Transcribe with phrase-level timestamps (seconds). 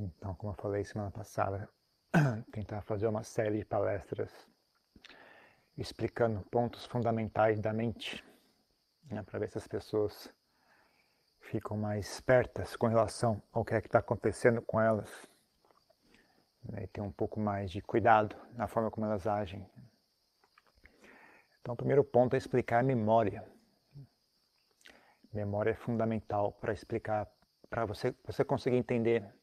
[0.00, 1.68] Então, como eu falei semana passada,
[2.52, 4.32] tentar fazer uma série de palestras
[5.76, 8.24] explicando pontos fundamentais da mente,
[9.10, 10.32] né, para ver se as pessoas
[11.40, 15.10] ficam mais espertas com relação ao que é que está acontecendo com elas
[16.62, 19.68] né, e ter um pouco mais de cuidado na forma como elas agem.
[21.60, 23.44] Então, o primeiro ponto é explicar a memória.
[25.32, 27.28] Memória é fundamental para explicar,
[27.68, 29.37] para você, você conseguir entender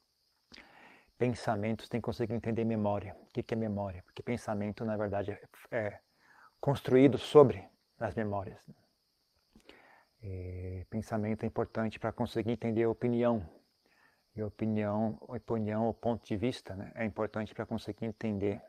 [1.18, 3.16] pensamentos, tem que conseguir entender memória.
[3.22, 4.04] O que é memória?
[4.04, 5.40] Porque pensamento, na verdade, é,
[5.72, 6.00] é
[6.60, 7.68] construído sobre
[8.00, 8.60] as memórias.
[10.22, 13.48] E pensamento é importante para conseguir entender a opinião.
[14.36, 18.62] E opinião, opinião, o ponto de vista, né, é importante para conseguir entender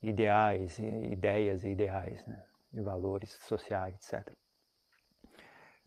[0.00, 4.32] ideais, ideias e ideais, né, e valores sociais, etc.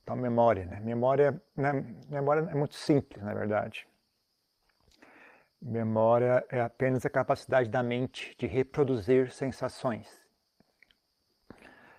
[0.07, 0.79] Então, memória, né?
[0.79, 1.73] Memória, né?
[2.09, 3.85] memória é muito simples, na verdade.
[5.61, 10.07] Memória é apenas a capacidade da mente de reproduzir sensações.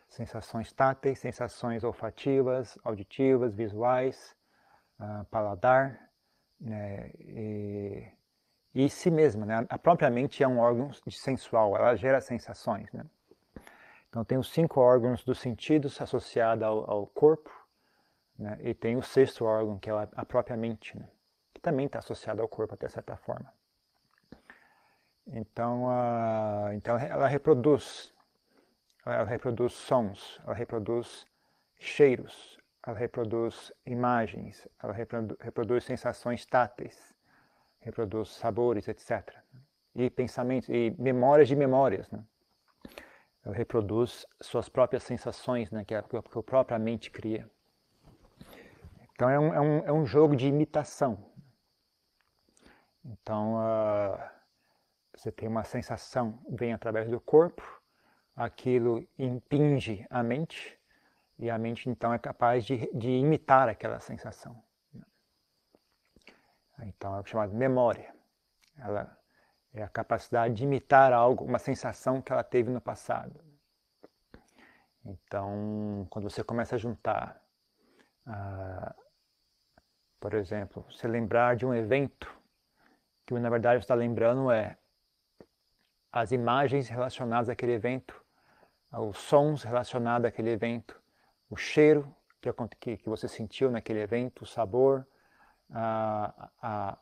[0.08, 4.34] Sensações táteis, sensações olfativas, auditivas, visuais,
[5.00, 6.10] uh, paladar,
[6.60, 7.10] né?
[7.18, 8.08] E,
[8.74, 9.66] e si mesma, né?
[9.68, 13.04] A própria mente é um órgão sensual, ela gera sensações, né?
[14.08, 17.50] Então tem os cinco órgãos dos sentidos associados ao, ao corpo,
[18.38, 18.56] né?
[18.62, 21.08] e tem o sexto órgão, que é a própria mente, né?
[21.58, 23.52] Que também está associado ao corpo até certa forma.
[25.26, 28.14] Então, uh, então ela reproduz,
[29.04, 31.26] ela reproduz sons, ela reproduz
[31.78, 37.14] cheiros, ela reproduz imagens, ela reproduz, reproduz sensações táteis,
[37.80, 39.36] reproduz sabores, etc.
[39.94, 42.08] E pensamentos, e memórias de memórias.
[42.10, 42.24] Né?
[43.44, 45.84] Ela reproduz suas próprias sensações, né?
[45.84, 47.50] que, a, que a própria mente cria.
[49.12, 51.27] Então é um, é um, é um jogo de imitação.
[53.08, 54.18] Então uh,
[55.16, 57.62] você tem uma sensação, vem através do corpo,
[58.36, 60.78] aquilo impinge a mente,
[61.38, 64.62] e a mente então é capaz de, de imitar aquela sensação.
[66.80, 68.14] Então é chamado memória.
[68.76, 69.18] Ela
[69.72, 73.40] é a capacidade de imitar algo, uma sensação que ela teve no passado.
[75.04, 77.42] Então, quando você começa a juntar,
[78.26, 78.94] uh,
[80.20, 82.37] por exemplo, se lembrar de um evento,
[83.28, 84.78] que na verdade está lembrando é
[86.10, 88.18] as imagens relacionadas àquele evento,
[88.90, 90.98] os sons relacionados àquele evento,
[91.50, 92.16] o cheiro
[92.80, 95.06] que, que, você sentiu naquele evento, o sabor,
[95.70, 96.98] a, a,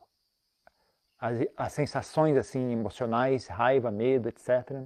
[1.21, 4.85] as, as sensações assim emocionais, raiva, medo, etc.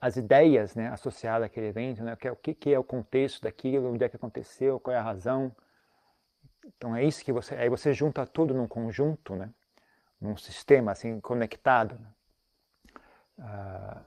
[0.00, 4.04] As ideias né, associadas àquele evento, né, o que, que é o contexto daquilo, onde
[4.04, 5.54] é que aconteceu, qual é a razão.
[6.66, 9.54] Então é isso que você, aí você junta tudo num conjunto, né,
[10.20, 11.94] num sistema assim conectado.
[11.98, 12.06] Né.
[13.38, 14.02] Ah,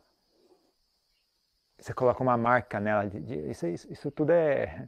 [1.80, 3.08] você coloca uma marca nela.
[3.10, 4.88] De, de, isso, isso, tudo é,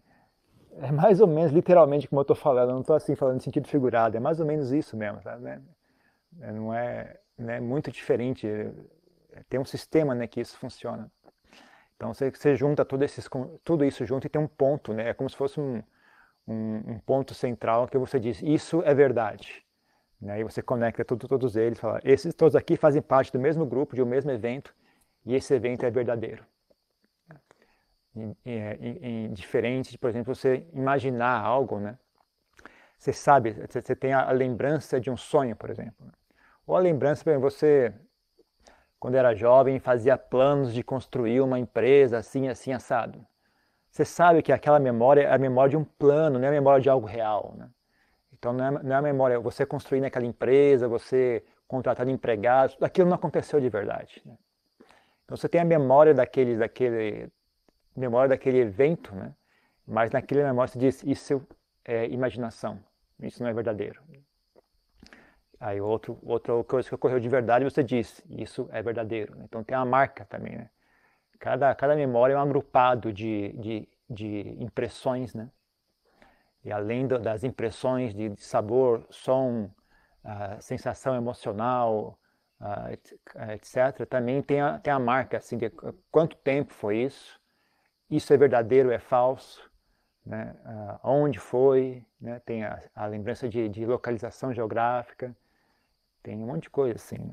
[0.77, 2.69] é mais ou menos literalmente como eu estou falando.
[2.69, 4.15] Eu não estou assim falando em sentido figurado.
[4.15, 5.43] É mais ou menos isso mesmo, sabe?
[5.43, 5.61] Né?
[6.41, 8.47] É, não é, não é muito diferente.
[9.49, 11.11] Tem um sistema né, que isso funciona.
[11.95, 13.27] Então você, você junta tudo, esses,
[13.63, 15.09] tudo isso junto e tem um ponto, né?
[15.09, 15.81] É como se fosse um,
[16.47, 19.64] um, um ponto central que você diz, isso é verdade.
[20.21, 20.39] Né?
[20.39, 23.95] E você conecta tudo, todos eles, fala, esses todos aqui fazem parte do mesmo grupo,
[23.95, 24.73] de um mesmo evento,
[25.25, 26.45] e esse evento é verdadeiro.
[28.45, 31.97] É, diferente de, por exemplo, você imaginar algo, né?
[32.97, 36.05] Você sabe, você tem a lembrança de um sonho, por exemplo.
[36.05, 36.13] Né?
[36.65, 37.93] Ou a lembrança, por exemplo, você,
[38.99, 43.25] quando era jovem, fazia planos de construir uma empresa assim, assim, assado.
[43.91, 46.81] Você sabe que aquela memória é a memória de um plano, não é a memória
[46.81, 47.53] de algo real.
[47.57, 47.69] Né?
[48.37, 53.09] Então não é, não é a memória, você construir naquela empresa, você contratar empregados, aquilo
[53.09, 54.21] não aconteceu de verdade.
[54.25, 54.37] Né?
[55.23, 57.29] Então você tem a memória daquele, daquele,
[57.95, 59.33] memória daquele evento, né?
[59.87, 61.41] mas naquele memória você diz, isso
[61.83, 62.79] é imaginação,
[63.19, 64.01] isso não é verdadeiro.
[65.59, 69.35] Aí outro, outra coisa que ocorreu de verdade você diz, isso é verdadeiro.
[69.43, 70.69] Então tem uma marca também, né?
[71.39, 75.49] Cada, cada memória é um agrupado de, de, de impressões, né?
[76.65, 79.69] E além do, das impressões de sabor, som,
[80.23, 82.19] uh, sensação emocional,
[82.59, 85.71] uh, etc., também tem a, tem a marca assim, de
[86.11, 87.39] quanto tempo foi isso,
[88.09, 89.69] isso é verdadeiro, é falso,
[90.25, 90.55] né?
[90.65, 92.41] Uh, onde foi, né?
[92.43, 95.35] tem a, a lembrança de, de, localização geográfica,
[96.23, 97.31] tem um monte de coisa assim.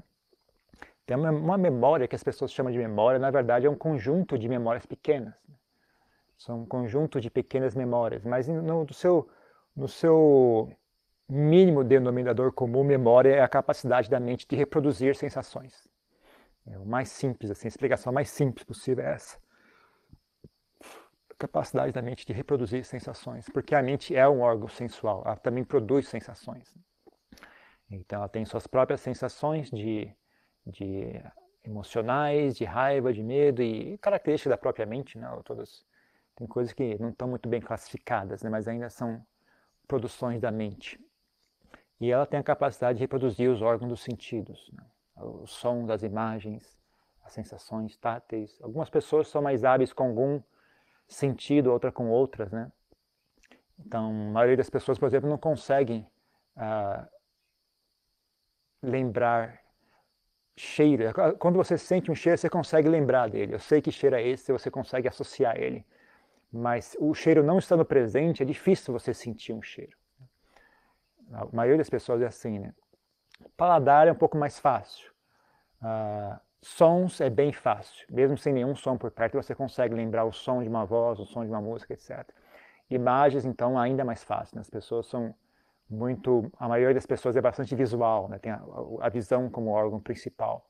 [1.07, 4.39] Tem uma, uma, memória que as pessoas chamam de memória, na verdade é um conjunto
[4.39, 5.33] de memórias pequenas.
[5.49, 5.55] Né?
[6.45, 9.29] São um conjunto de pequenas memórias, mas no, no, seu,
[9.77, 10.69] no, seu,
[11.29, 15.89] mínimo denominador comum memória é a capacidade da mente de reproduzir sensações.
[16.67, 19.39] É o mais simples, assim, a explicação mais simples possível é essa.
[21.31, 25.37] A capacidade da mente de reproduzir sensações, porque a mente é um órgão sensual, ela
[25.37, 26.77] também produz sensações.
[27.89, 30.13] Então ela tem suas próprias sensações de,
[30.67, 31.23] de
[31.63, 35.29] emocionais, de raiva, de medo e características da própria mente, né?
[35.45, 35.85] Todas
[36.43, 38.51] tem coisas que não estão muito bem classificadas, né?
[38.51, 39.25] Mas ainda são
[39.87, 40.99] produções da mente.
[42.01, 44.85] E ela tem a capacidade de reproduzir os órgãos dos sentidos, né?
[45.17, 46.77] o som das imagens,
[47.23, 48.61] as sensações táteis.
[48.61, 50.43] Algumas pessoas são mais hábeis com algum
[51.07, 52.73] sentido, outra com outras, né?
[53.79, 56.05] Então, a maioria das pessoas, por exemplo, não conseguem
[56.57, 57.07] ah,
[58.83, 59.61] lembrar
[60.57, 61.05] cheiro.
[61.39, 63.55] Quando você sente um cheiro, você consegue lembrar dele.
[63.55, 65.87] Eu sei que cheiro é esse, você consegue associar ele.
[66.53, 69.97] Mas o cheiro não estando presente, é difícil você sentir um cheiro.
[71.33, 72.75] A maioria das pessoas é assim, né?
[73.57, 75.11] Paladar é um pouco mais fácil.
[75.81, 78.07] Uh, sons é bem fácil.
[78.11, 81.25] Mesmo sem nenhum som por perto, você consegue lembrar o som de uma voz, o
[81.25, 82.29] som de uma música, etc.
[82.91, 84.57] Imagens, então, ainda mais fácil.
[84.57, 84.61] Né?
[84.61, 85.35] As pessoas são
[85.89, 88.39] muito, a maioria das pessoas é bastante visual, né?
[88.39, 88.63] tem a,
[89.01, 90.67] a, visão como órgão principal.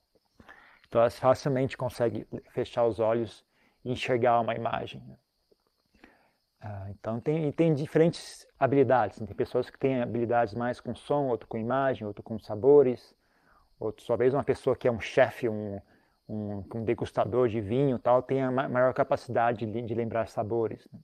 [0.88, 3.44] Então elas facilmente conseguem fechar os olhos
[3.84, 5.02] e enxergar uma imagem.
[5.06, 5.16] Né?
[6.62, 9.20] Ah, então tem, tem diferentes habilidades.
[9.20, 9.26] Né?
[9.26, 13.14] Tem pessoas que têm habilidades mais com som, outro com imagem, outro com sabores,
[13.80, 15.80] outro talvez uma pessoa que é um chefe, um,
[16.28, 20.86] um, um, degustador de vinho, tal, tenha maior capacidade de, de lembrar sabores.
[20.92, 21.00] Né?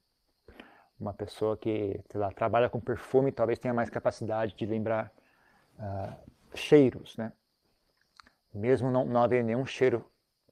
[0.99, 5.13] uma pessoa que lá, trabalha com perfume talvez tenha mais capacidade de lembrar
[5.79, 6.17] uh,
[6.55, 7.33] cheiros, né?
[8.53, 10.05] Mesmo não, não haver nenhum cheiro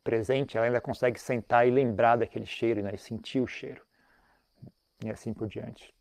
[0.04, 2.92] presente, ela ainda consegue sentar e lembrar daquele cheiro né?
[2.94, 3.82] e sentir o cheiro.
[5.04, 5.94] E assim por diante.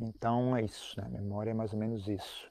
[0.00, 1.08] Então é isso, né?
[1.08, 2.50] memória é mais ou menos isso.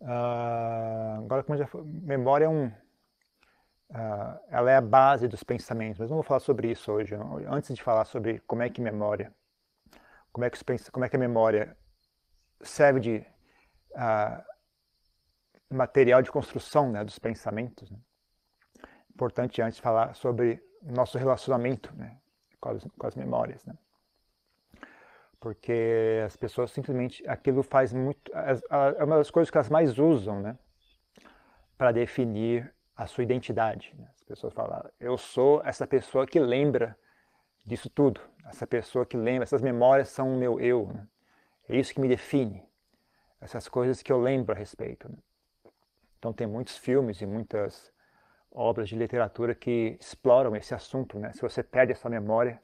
[0.00, 5.98] Uh, agora, como já foi, memória é um, uh, ela é a base dos pensamentos,
[5.98, 7.14] mas não vou falar sobre isso hoje.
[7.48, 9.32] Antes de falar sobre como é que memória,
[10.32, 11.76] como é que, os, como é que a memória
[12.60, 13.26] serve de
[13.92, 14.44] uh,
[15.74, 17.98] material de construção né, dos pensamentos, né?
[19.14, 22.18] importante antes falar sobre nosso relacionamento né,
[22.64, 23.64] com, as, com as memórias.
[23.66, 23.74] Né?
[25.38, 30.40] Porque as pessoas simplesmente, aquilo faz muito, é uma das coisas que elas mais usam
[30.40, 30.58] né,
[31.76, 33.94] para definir a sua identidade.
[33.98, 34.08] Né?
[34.14, 36.96] As pessoas falam, eu sou essa pessoa que lembra
[37.62, 40.86] disso tudo, essa pessoa que lembra, essas memórias são o meu eu.
[40.86, 41.06] Né?
[41.68, 42.66] É isso que me define,
[43.40, 45.10] essas coisas que eu lembro a respeito.
[45.10, 45.18] Né?
[46.18, 47.92] Então tem muitos filmes e muitas
[48.54, 51.32] obras de literatura que exploram esse assunto, né?
[51.32, 52.62] Se você perde a sua memória,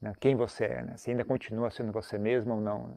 [0.00, 0.12] né?
[0.20, 0.96] quem você é, né?
[0.96, 2.86] Se ainda continua sendo você mesmo ou não.
[2.86, 2.96] Né?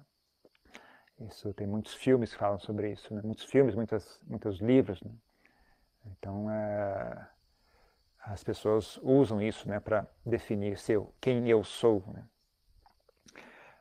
[1.27, 3.21] Isso tem muitos filmes que falam sobre isso, né?
[3.24, 5.01] Muitos filmes, muitos, muitos livros.
[5.01, 5.12] Né?
[6.06, 7.27] Então, é,
[8.19, 12.03] as pessoas usam isso né, para definir seu, quem eu sou.
[12.07, 12.24] Né?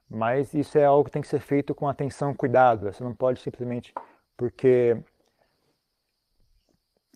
[0.09, 2.91] Mas isso é algo que tem que ser feito com atenção cuidado.
[2.91, 3.93] Você não pode simplesmente.
[4.37, 4.97] Porque,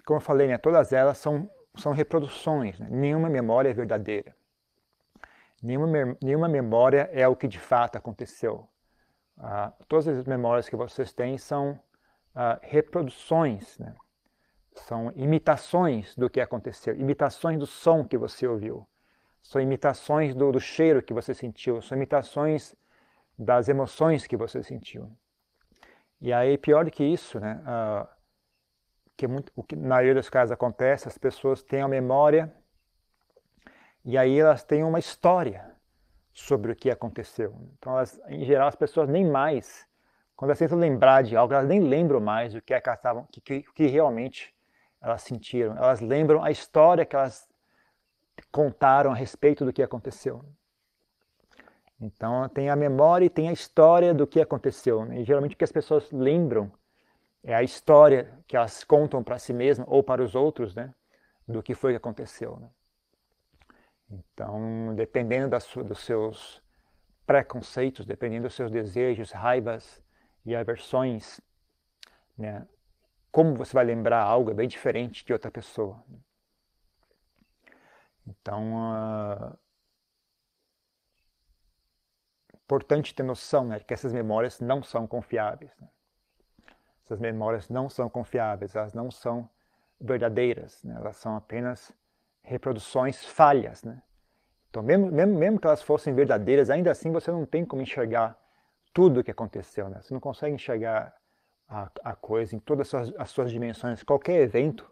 [0.09, 2.81] como eu falei, né, todas elas são, são reproduções.
[2.81, 2.89] Né?
[2.91, 4.35] Nenhuma memória é verdadeira.
[5.63, 8.67] Nenhuma, nenhuma memória é o que de fato aconteceu.
[9.37, 11.79] Ah, todas as memórias que vocês têm são
[12.35, 13.79] ah, reproduções.
[13.79, 13.95] Né?
[14.77, 18.89] São imitações do que aconteceu, imitações do som que você ouviu,
[19.43, 22.75] são imitações do, do cheiro que você sentiu, são imitações
[23.39, 25.13] das emoções que você sentiu.
[26.19, 27.61] E aí, pior do que isso, né?
[27.63, 28.18] Uh,
[29.19, 32.55] que muito, o que na maioria dos casos acontece, as pessoas têm a memória
[34.05, 35.75] e aí elas têm uma história
[36.33, 37.53] sobre o que aconteceu.
[37.77, 39.85] Então, elas, em geral, as pessoas nem mais,
[40.37, 43.27] quando elas tentam lembrar de algo, elas nem lembram mais o que, é que, estavam,
[43.33, 44.55] que, que, que realmente
[45.03, 47.49] elas sentiram, elas lembram a história que elas
[48.53, 50.45] contaram a respeito do que aconteceu.
[52.01, 55.05] Então tem a memória e tem a história do que aconteceu.
[55.05, 55.23] Né?
[55.23, 56.71] E geralmente o que as pessoas lembram
[57.49, 60.95] é a história que elas contam para si mesmas ou para os outros, né?
[61.47, 62.59] Do que foi que aconteceu.
[62.59, 62.69] Né?
[64.11, 66.63] Então, dependendo das, dos seus
[67.27, 70.05] preconceitos, dependendo dos seus desejos, raivas
[70.45, 71.41] e aversões,
[72.37, 72.69] né?
[73.33, 76.05] como você vai lembrar algo é bem diferente de outra pessoa.
[78.27, 79.59] Então, uh,
[82.57, 85.75] importante ter noção né, que essas memórias não são confiáveis.
[85.81, 85.89] Né?
[87.09, 89.49] Essas memórias não são confiáveis, elas não são
[89.99, 90.95] verdadeiras, né?
[90.95, 91.91] elas são apenas
[92.43, 93.83] reproduções falhas.
[93.83, 94.03] Né?
[94.69, 98.39] Então, mesmo, mesmo, mesmo que elas fossem verdadeiras, ainda assim você não tem como enxergar
[98.93, 100.03] tudo o que aconteceu, né?
[100.03, 101.15] Você não consegue enxergar
[101.67, 104.03] a, a coisa em todas as suas, as suas dimensões.
[104.03, 104.85] Qualquer evento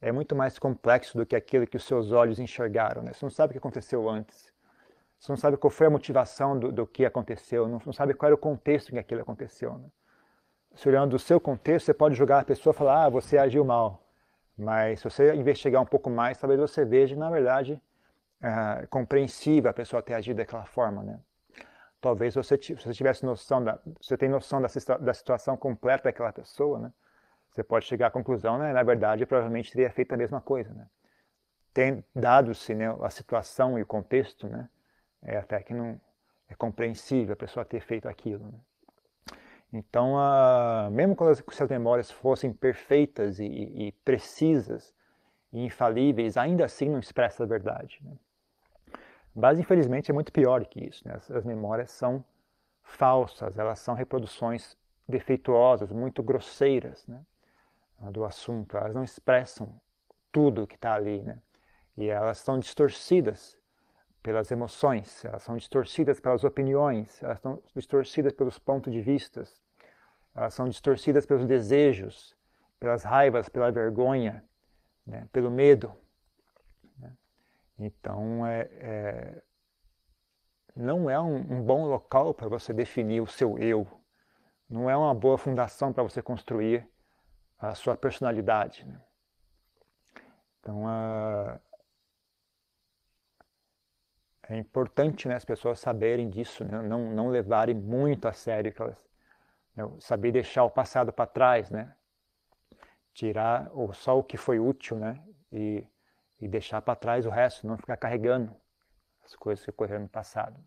[0.00, 3.12] é muito mais complexo do que aquilo que os seus olhos enxergaram, né?
[3.12, 4.52] Você não sabe o que aconteceu antes.
[5.16, 8.26] Você não sabe qual foi a motivação do, do que aconteceu, não, não, sabe qual
[8.26, 9.78] era o contexto em que aquilo aconteceu.
[9.78, 9.88] Né?
[10.74, 13.64] Se olhando do seu contexto, você pode julgar a pessoa e falar, ah, você agiu
[13.64, 14.02] mal.
[14.56, 17.80] Mas se você investigar um pouco mais, talvez você veja, na verdade,
[18.40, 21.02] é compreensível a pessoa ter agido daquela forma.
[21.02, 21.20] Né?
[22.00, 26.78] Talvez você, você tivesse noção, da, você tem noção da, da situação completa daquela pessoa,
[26.78, 26.92] né?
[27.50, 28.72] você pode chegar à conclusão, né?
[28.72, 30.72] na verdade, provavelmente teria feito a mesma coisa.
[30.72, 30.86] Né?
[31.72, 34.68] Tem dado-se né, a situação e o contexto, né?
[35.22, 36.00] é até que não
[36.48, 38.44] é compreensível a pessoa ter feito aquilo.
[38.46, 38.58] Né?
[39.72, 44.94] Então, uh, mesmo quando as suas memórias fossem perfeitas e, e, precisas
[45.50, 47.98] e infalíveis, ainda assim não expressa a verdade.
[48.02, 48.12] Né?
[49.34, 51.06] Mas, infelizmente, é muito pior que isso.
[51.08, 51.14] Né?
[51.14, 52.22] As, as memórias são
[52.82, 54.76] falsas, elas são reproduções
[55.08, 57.24] defeituosas, muito grosseiras né?
[58.10, 58.76] do assunto.
[58.76, 59.80] Elas não expressam
[60.30, 61.22] tudo que está ali.
[61.22, 61.38] Né?
[61.96, 63.58] E elas são distorcidas
[64.22, 69.61] pelas emoções, elas são distorcidas pelas opiniões, elas são distorcidas pelos pontos de vistas,
[70.34, 72.36] elas são distorcidas pelos desejos,
[72.78, 74.44] pelas raivas, pela vergonha,
[75.06, 75.92] né, pelo medo.
[76.98, 77.12] Né?
[77.78, 79.42] Então, é, é,
[80.74, 83.86] não é um, um bom local para você definir o seu eu,
[84.68, 86.88] não é uma boa fundação para você construir
[87.58, 88.84] a sua personalidade.
[88.86, 89.00] Né?
[90.58, 91.60] Então, uh,
[94.48, 96.80] é importante né, as pessoas saberem disso, né?
[96.82, 98.96] não, não levarem muito a sério, elas, né,
[100.00, 101.94] saber deixar o passado para trás, né?
[103.12, 105.22] tirar só o que foi útil né?
[105.50, 105.86] e,
[106.40, 108.54] e deixar para trás o resto, não ficar carregando
[109.24, 110.58] as coisas que ocorreram no passado.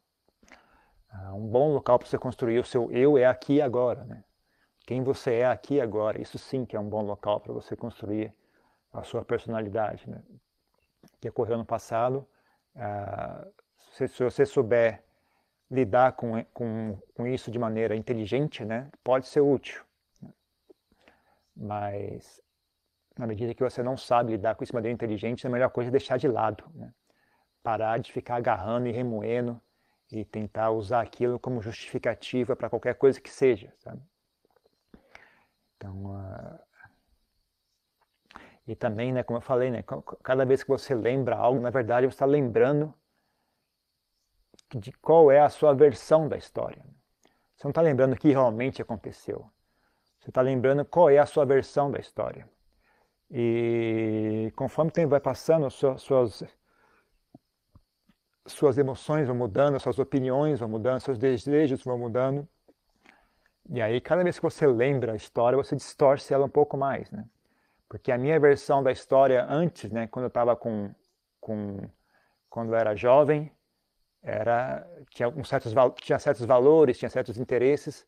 [1.10, 4.04] Ah, um bom local para você construir o seu eu é aqui e agora.
[4.06, 4.24] Né?
[4.86, 7.76] Quem você é aqui e agora, isso sim que é um bom local para você
[7.76, 8.34] construir
[8.92, 10.10] a sua personalidade.
[10.10, 10.22] Né?
[11.20, 12.28] Que ocorreu no passado,
[12.76, 13.48] ah,
[13.94, 15.05] se, se você souber
[15.70, 19.84] lidar com, com, com isso de maneira inteligente, né, pode ser útil.
[21.56, 22.42] Mas,
[23.18, 25.90] na medida que você não sabe lidar com isso de maneira inteligente, a melhor coisa
[25.90, 26.66] é deixar de lado.
[26.74, 26.94] Né?
[27.64, 29.60] Parar de ficar agarrando e remoendo
[30.12, 33.74] e tentar usar aquilo como justificativa para qualquer coisa que seja.
[33.80, 34.02] Sabe?
[35.78, 36.60] Então, uh...
[38.68, 39.84] e também, né, como eu falei, né,
[40.22, 42.94] cada vez que você lembra algo, na verdade você está lembrando
[44.74, 46.84] de qual é a sua versão da história.
[47.56, 49.50] Você não está lembrando o que realmente aconteceu.
[50.20, 52.50] Você está lembrando qual é a sua versão da história.
[53.30, 56.02] E conforme o tempo vai passando, suas,
[58.48, 62.48] suas, emoções vão mudando, suas opiniões vão mudando, seus desejos vão mudando.
[63.70, 67.10] E aí, cada vez que você lembra a história, você distorce ela um pouco mais,
[67.10, 67.26] né?
[67.88, 70.94] Porque a minha versão da história antes, né, quando eu estava com,
[71.40, 71.90] com,
[72.50, 73.52] quando eu era jovem,
[74.26, 78.06] era tinha, um certos, tinha certos valores, tinha certos interesses.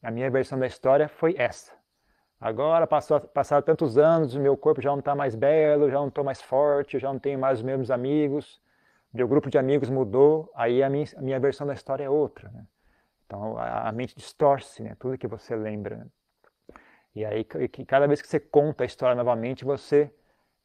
[0.00, 1.72] A minha versão da história foi essa.
[2.40, 6.08] Agora, passou, passaram tantos anos, o meu corpo já não está mais belo, já não
[6.08, 8.60] estou mais forte, já não tenho mais os mesmos amigos,
[9.12, 12.50] meu grupo de amigos mudou, aí a minha, a minha versão da história é outra.
[12.50, 12.64] Né?
[13.24, 14.94] Então, a, a, mente distorce né?
[15.00, 15.96] tudo que você lembra.
[15.96, 16.06] Né?
[17.14, 17.42] E aí,
[17.86, 20.12] cada vez que você conta a história novamente, você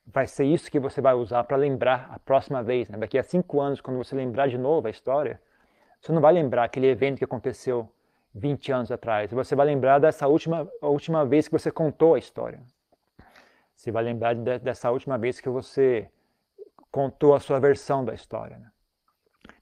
[0.06, 2.90] vai ser isso que você vai usar para lembrar a próxima vez.
[2.90, 2.98] Né?
[2.98, 5.42] Daqui a cinco anos, quando você lembrar de novo a história,
[6.00, 7.90] você não vai lembrar aquele evento que aconteceu
[8.34, 9.32] 20 anos atrás.
[9.32, 12.62] Você vai lembrar dessa última, última vez que você contou a história.
[13.76, 16.10] Você vai lembrar de, dessa última vez que você
[16.92, 18.58] contou a sua versão da história.
[18.58, 18.72] Né?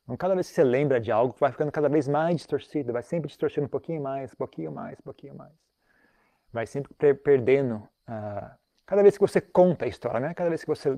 [0.04, 3.04] Então, cada vez que você lembra de algo, vai ficando cada vez mais distorcido, vai
[3.04, 5.54] sempre distorcendo um pouquinho mais, um pouquinho mais, um pouquinho mais.
[6.52, 8.58] Vai sempre perdendo uh,
[8.90, 10.34] Cada vez que você conta a história, né?
[10.34, 10.90] cada vez que você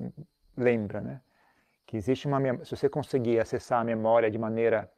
[0.55, 1.19] lembra, né?
[1.85, 4.89] que existe uma se você conseguir acessar a memória de maneira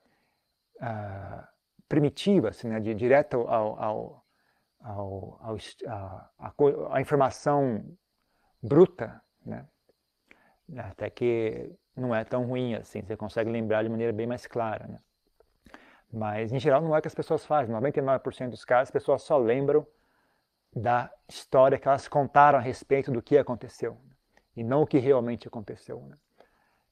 [0.76, 1.44] uh,
[1.90, 2.80] primitiva, assim, né?
[2.80, 4.26] de direto ao, ao,
[4.80, 5.58] ao, ao
[5.88, 6.54] a, a,
[6.92, 7.84] a, informação
[8.62, 9.68] bruta, né?
[10.78, 14.86] até que não é tão ruim assim, você consegue lembrar de maneira bem mais clara.
[14.86, 15.00] Né?
[16.12, 17.76] Mas, em geral, não é o que as pessoas fazem.
[17.76, 19.84] 99% dos casos, as pessoas só lembram
[20.76, 23.98] da história que elas contaram a respeito do que aconteceu
[24.56, 26.02] e não o que realmente aconteceu.
[26.02, 26.18] Né?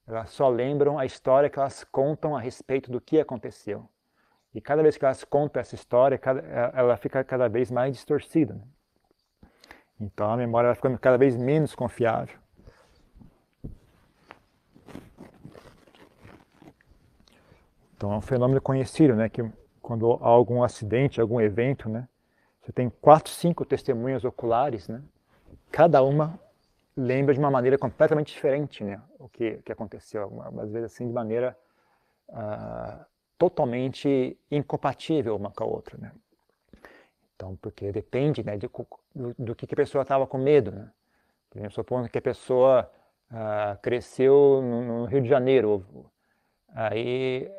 [0.06, 3.88] Elas só lembram a história que elas contam a respeito do que aconteceu.
[4.54, 6.20] E cada vez que elas contam essa história,
[6.74, 8.54] ela fica cada vez mais distorcida.
[8.54, 8.62] Né?
[10.00, 12.38] Então a memória vai ficando cada vez menos confiável.
[17.96, 19.48] Então é um fenômeno conhecido, né, que
[19.80, 22.08] quando há algum acidente, algum evento, né?
[22.62, 25.02] Você tem quatro, cinco testemunhas oculares, né?
[25.70, 26.38] Cada uma
[26.96, 29.00] lembra de uma maneira completamente diferente, né?
[29.18, 31.56] O que, que aconteceu, às vezes assim de maneira
[32.28, 33.04] uh,
[33.36, 36.12] totalmente incompatível uma com a outra, né?
[37.34, 38.70] Então, porque depende, né, de,
[39.14, 40.88] do, do, que, que a pessoa estava com medo, né?
[41.50, 42.88] Por exemplo, supondo que a pessoa
[43.30, 45.84] uh, cresceu no, no, Rio de Janeiro,
[46.72, 47.50] aí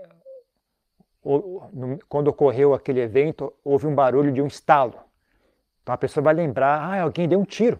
[2.09, 4.95] quando ocorreu aquele evento, houve um barulho de um estalo.
[5.81, 7.79] Então a pessoa vai lembrar, ah, alguém deu um tiro.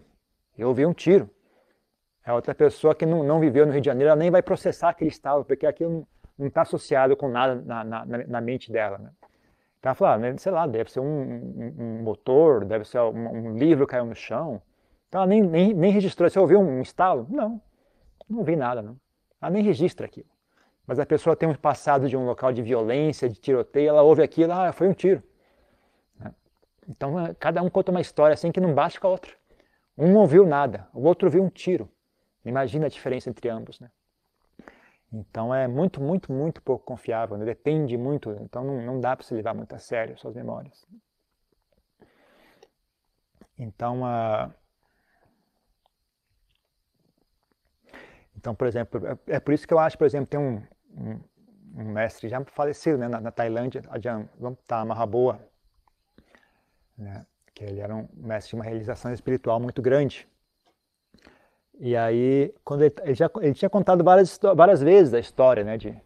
[0.56, 1.28] Eu ouvi um tiro.
[2.24, 4.90] A outra pessoa que não, não viveu no Rio de Janeiro, ela nem vai processar
[4.90, 6.06] aquele estalo, porque aquilo
[6.38, 8.96] não está associado com nada na, na, na, mente dela.
[8.98, 9.10] Né?
[9.78, 13.50] Então ela fala, ah, sei lá, deve ser um, um, um motor, deve ser um,
[13.50, 14.62] um, livro caiu no chão.
[15.08, 16.30] Então ela nem, nem, nem registrou.
[16.30, 17.26] Você ouviu um estalo?
[17.28, 17.60] Não,
[18.28, 18.80] não ouvi nada.
[18.80, 18.96] Não.
[19.40, 20.33] Ela nem registra aquilo
[20.86, 24.22] mas a pessoa tem um passado de um local de violência, de tiroteio, ela ouve
[24.22, 25.22] aquilo, ah, foi um tiro.
[26.18, 26.32] Né?
[26.88, 29.32] Então, é, cada um conta uma história assim que não bate com a outra.
[29.96, 31.88] Um não ouviu nada, o outro viu um tiro.
[32.44, 33.80] Imagina a diferença entre ambos.
[33.80, 33.90] Né?
[35.12, 37.44] Então, é muito, muito, muito pouco confiável, né?
[37.44, 40.86] depende muito, então não, não dá para se levar muito a sério suas memórias.
[43.56, 44.02] Então,
[48.36, 50.62] Então, por exemplo, é, é por isso que eu acho, por exemplo, tem um,
[50.96, 51.20] um,
[51.76, 55.40] um mestre já falecido né, na, na Tailândia, Ajahn Lomta Mahaboa,
[56.96, 60.28] né, que ele era um mestre de uma realização espiritual muito grande.
[61.78, 65.76] E aí, quando ele, ele, já, ele tinha contado várias, várias vezes a história né,
[65.76, 66.00] de,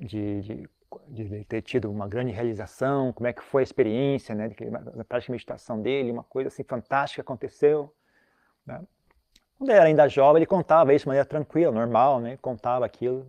[0.00, 0.68] de, de,
[1.08, 5.04] de ter tido uma grande realização, como é que foi a experiência, né, de, na
[5.04, 7.94] prática de meditação dele, uma coisa assim fantástica aconteceu.
[8.64, 8.82] Né?
[9.58, 12.36] Quando ele era ainda jovem, ele contava isso de maneira tranquila, normal, né?
[12.42, 13.26] Contava aquilo.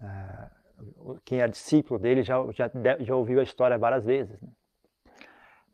[0.00, 4.40] Uh, quem é discípulo dele já, já, já ouviu a história várias vezes.
[4.40, 4.48] Né?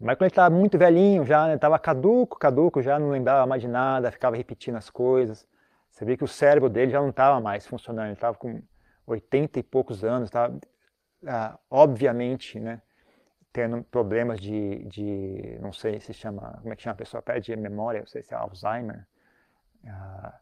[0.00, 1.78] Mas quando ele estava muito velhinho, já estava né?
[1.78, 5.46] caduco, caduco, já não lembrava mais de nada, ficava repetindo as coisas.
[5.90, 8.62] Você vê que o cérebro dele já não estava mais funcionando, ele estava com
[9.06, 12.80] 80 e poucos anos, estava, uh, obviamente, né?
[13.52, 17.54] tendo problemas de, de, não sei se chama, como é que chama a pessoa, perde
[17.54, 19.06] memória, não sei se é Alzheimer,
[19.86, 20.38] ah,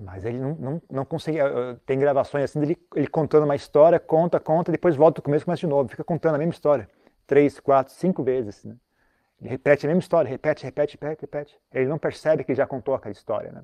[0.00, 1.46] mas ele não, não, não conseguia.
[1.46, 5.44] Ah, tem gravações assim dele ele contando uma história, conta, conta, depois volta do começo
[5.44, 5.88] e começa de novo.
[5.88, 6.88] Fica contando a mesma história.
[7.26, 8.64] Três, quatro, cinco vezes.
[8.64, 8.76] Né?
[9.40, 11.60] Ele repete a mesma história, repete, repete, repete, repete.
[11.72, 13.52] Ele não percebe que já contou aquela história.
[13.52, 13.62] Né?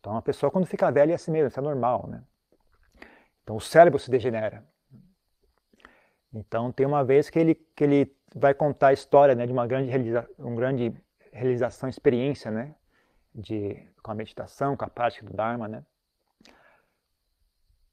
[0.00, 2.06] Então a pessoa quando fica velha é assim mesmo, isso é normal.
[2.08, 2.22] Né?
[3.42, 4.64] Então o cérebro se degenera.
[6.32, 9.66] Então tem uma vez que ele, que ele vai contar a história né, de uma
[9.66, 10.94] grande, realiza, uma grande
[11.32, 12.74] realização, experiência, né?
[13.34, 15.82] De, com a meditação, com a prática do Dharma, né?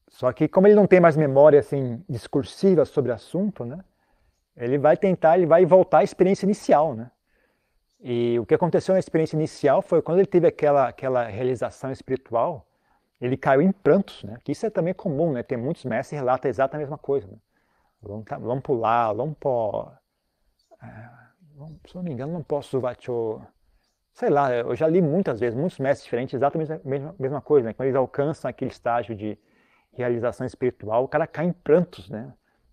[0.08, 3.84] Só que como ele não tem mais memória assim discursiva sobre o assunto, né?
[4.56, 7.10] Ele vai tentar, ele vai voltar à experiência inicial, né?
[8.00, 12.68] E o que aconteceu na experiência inicial foi quando ele teve aquela aquela realização espiritual,
[13.20, 14.38] ele caiu em prantos, né?
[14.44, 15.42] Que isso é também comum, né?
[15.42, 17.26] Tem muitos mestres que relatam exatamente a mesma coisa.
[17.26, 17.38] Né?
[18.04, 19.90] Vamos pô,
[20.84, 21.10] é,
[21.88, 23.42] se não me engano, não posso vacho
[24.14, 27.68] sei lá, eu já li muitas vezes, muitos mestres diferentes, exatamente a mesma, mesma coisa,
[27.68, 27.74] né?
[27.74, 29.38] Quando eles alcançam aquele estágio de
[29.92, 32.32] realização espiritual, o cara cai em prantos, né?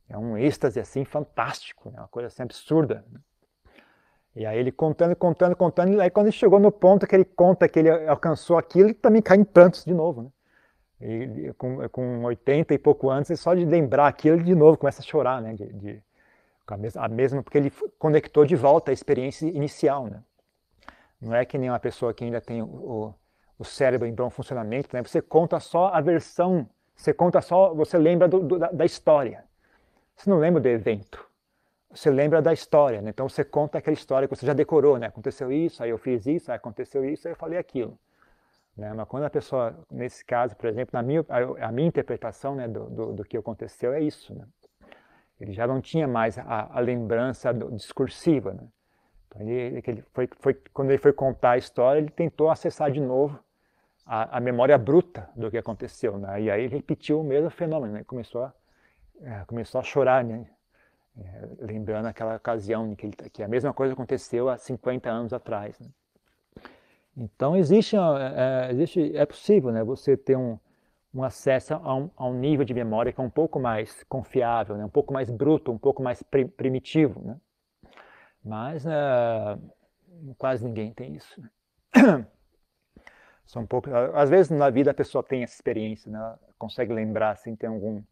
[0.08, 2.00] É um êxtase assim fantástico, né?
[2.00, 3.04] uma coisa assim absurda.
[3.12, 3.20] Né?
[4.34, 7.24] E aí ele contando, contando, contando, e aí quando ele chegou no ponto que ele
[7.24, 10.30] conta que ele alcançou aquilo, ele também cai em prantos de novo, né?
[11.02, 15.00] E com, com 80 e pouco anos, só de lembrar aquilo, ele de novo começa
[15.00, 15.54] a chorar, né?
[15.54, 16.02] De, de,
[16.66, 20.22] a, mesma, a mesma, porque ele conectou de volta a experiência inicial, né?
[21.20, 23.14] Não é que nem uma pessoa que ainda tem o,
[23.58, 25.02] o cérebro em bom funcionamento, né?
[25.02, 29.44] Você conta só a versão, você conta só, você lembra do, do, da, da, história.
[30.16, 31.28] Você não lembra do evento.
[31.90, 33.10] Você lembra da história, né?
[33.10, 35.08] Então você conta aquela história que você já decorou, né?
[35.08, 37.98] Aconteceu isso, aí eu fiz isso, aí aconteceu isso, aí eu falei aquilo.
[38.76, 38.92] Né?
[38.94, 42.66] Mas quando a pessoa, nesse caso, por exemplo, na minha, a, a minha interpretação né,
[42.66, 44.34] do, do, do, que aconteceu é isso.
[44.34, 44.46] Né?
[45.38, 48.54] Ele já não tinha mais a, a lembrança discursiva.
[48.54, 48.66] Né?
[49.30, 53.00] Então, ele, ele foi, foi, quando ele foi contar a história, ele tentou acessar de
[53.00, 53.38] novo
[54.04, 56.18] a, a memória bruta do que aconteceu.
[56.18, 56.42] Né?
[56.42, 58.04] E aí ele repetiu o mesmo fenômeno, né?
[58.04, 58.52] começou, a,
[59.22, 60.46] é, começou a chorar, né?
[61.18, 65.78] É, lembrando aquela ocasião que, ele, que a mesma coisa aconteceu há 50 anos atrás.
[65.78, 65.88] Né?
[67.16, 70.58] Então existe, é, é, existe, é possível né, você ter um,
[71.12, 74.76] um acesso a um, a um, nível de memória que é um pouco mais confiável,
[74.76, 77.20] né, um pouco mais bruto, um pouco mais pri primitivo.
[77.22, 77.36] Né?
[78.44, 79.60] Mas uh,
[80.38, 81.42] quase ninguém tem isso.
[83.46, 86.38] São poucos, às vezes na vida a pessoa tem essa experiência, né?
[86.58, 88.02] Consegue lembrar, assim, tem algum,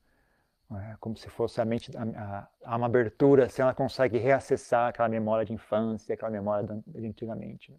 [0.73, 5.09] É como se fosse a mente, a, a, uma abertura, se ela consegue reacessar aquela
[5.09, 7.71] memória de infância, aquela memória de antigamente.
[7.71, 7.79] Né?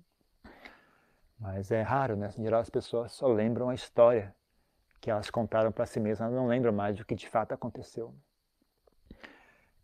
[1.40, 2.30] Mas é raro, né?
[2.38, 4.34] Em geral, as pessoas só lembram a história
[5.02, 8.14] que elas contaram para si mesmas, não lembram mais do que de fato aconteceu.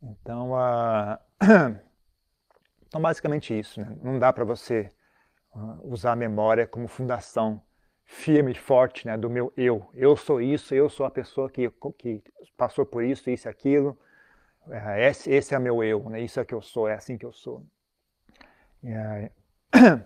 [0.01, 1.17] Então, uh...
[2.95, 3.81] então basicamente isso.
[3.81, 3.93] Né?
[4.01, 4.89] Não dá para você
[5.53, 7.61] uh, usar a memória como fundação
[8.05, 9.89] firme e forte né, do meu eu.
[9.93, 12.23] Eu sou isso, eu sou a pessoa que, que
[12.55, 13.99] passou por isso, isso e aquilo.
[14.69, 16.21] É, esse, esse é meu eu, né?
[16.21, 17.65] isso é que eu sou, é assim que eu sou.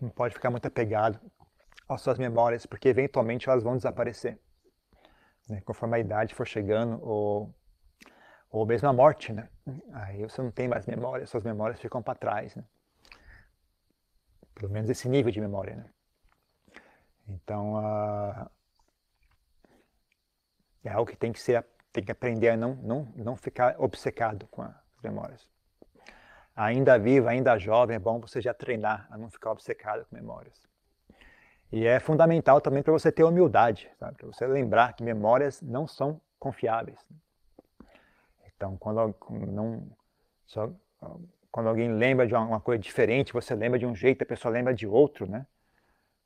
[0.00, 1.18] Não pode ficar muito apegado
[1.88, 4.38] às suas memórias, porque eventualmente elas vão desaparecer.
[5.48, 5.60] Né?
[5.62, 7.54] Conforme a idade for chegando, ou,
[8.50, 9.48] ou mesmo a morte, né?
[9.92, 12.64] Aí você não tem mais memórias, suas memórias ficam para trás, né?
[14.54, 15.90] Pelo menos esse nível de memória, né?
[17.28, 17.78] Então,
[20.82, 24.46] é algo que tem que ser, tem que aprender a não, não, não ficar obcecado
[24.48, 25.46] com as memórias
[26.58, 30.67] ainda vivo, ainda jovem, é bom você já treinar a não ficar obcecado com memórias.
[31.70, 36.20] E é fundamental também para você ter humildade, para você lembrar que memórias não são
[36.38, 36.98] confiáveis.
[38.46, 39.86] Então, quando, não,
[40.46, 40.70] só,
[41.52, 44.74] quando alguém lembra de uma coisa diferente, você lembra de um jeito, a pessoa lembra
[44.74, 45.46] de outro, né?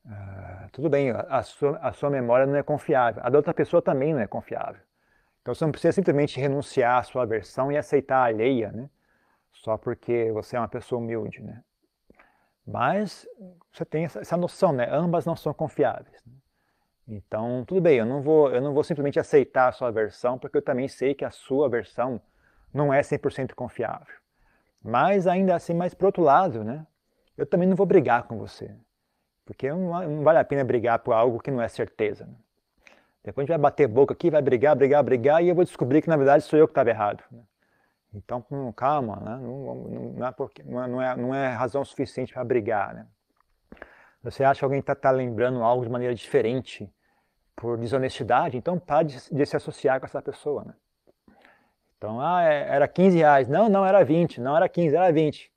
[0.05, 3.81] Uh, tudo bem, a sua, a sua memória não é confiável, a da outra pessoa
[3.81, 4.81] também não é confiável.
[5.41, 8.89] Então você não precisa simplesmente renunciar à sua versão e aceitar a alheia, né?
[9.53, 11.63] só porque você é uma pessoa humilde, né?
[12.67, 13.27] Mas
[13.73, 14.89] você tem essa noção, né?
[14.91, 16.23] Ambas não são confiáveis.
[16.25, 16.33] Né?
[17.09, 20.57] Então, tudo bem, eu não, vou, eu não vou simplesmente aceitar a sua versão, porque
[20.57, 22.21] eu também sei que a sua versão
[22.73, 24.15] não é 100% confiável.
[24.83, 26.87] Mas ainda assim, mas por outro lado, né?
[27.37, 28.75] Eu também não vou brigar com você.
[29.45, 32.27] Porque não, não vale a pena brigar por algo que não é certeza.
[32.27, 32.35] Né?
[33.25, 36.03] Depois a gente vai bater boca aqui, vai brigar, brigar, brigar, e eu vou descobrir
[36.03, 37.23] que na verdade sou eu que estava errado.
[37.31, 37.41] Né?
[38.15, 38.45] Então,
[38.77, 39.39] calma, né?
[39.41, 42.95] não, não, é porque, não, é, não é razão suficiente para brigar.
[42.95, 43.07] Né?
[44.23, 46.93] Você acha que alguém está tá lembrando algo de maneira diferente
[47.57, 50.65] por desonestidade, então pare de, de, se associar com essa pessoa.
[50.65, 50.75] Né?
[51.97, 53.49] Então, ah, é, era 15 reais.
[53.49, 54.41] Não, não, era 20.
[54.41, 55.51] Não era 15, era 20.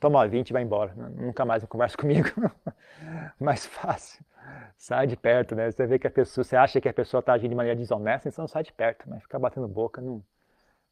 [0.00, 0.94] Toma 20 e vai embora.
[0.94, 2.28] Nunca mais conversa comigo.
[3.38, 4.24] mais fácil.
[4.76, 5.70] Sai de perto, né?
[5.70, 8.28] Você vê que a pessoa, você acha que a pessoa está agindo de maneira desonesta,
[8.28, 9.08] então sai de perto.
[9.08, 10.22] Mas ficar batendo boca não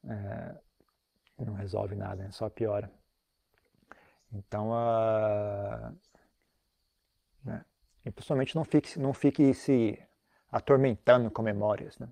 [0.09, 0.55] é,
[1.39, 2.31] não resolve nada, né?
[2.31, 2.91] só piora.
[4.33, 5.97] Então, uh,
[7.45, 7.65] né?
[8.05, 9.99] e principalmente não fique, não fique se
[10.51, 11.99] atormentando com memórias.
[11.99, 12.09] Né?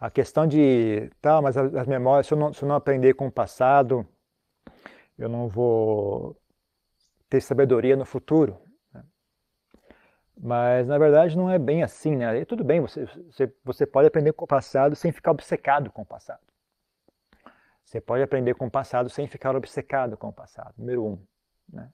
[0.00, 3.14] A questão de, tá, mas as, as memórias, se eu, não, se eu não aprender
[3.14, 4.06] com o passado,
[5.18, 6.40] eu não vou
[7.28, 8.58] ter sabedoria no futuro.
[10.40, 12.38] Mas na verdade não é bem assim, né?
[12.38, 16.02] E tudo bem, você, você, você pode aprender com o passado sem ficar obcecado com
[16.02, 16.40] o passado.
[17.84, 20.74] Você pode aprender com o passado sem ficar obcecado com o passado.
[20.78, 21.18] Número um.
[21.72, 21.88] Né?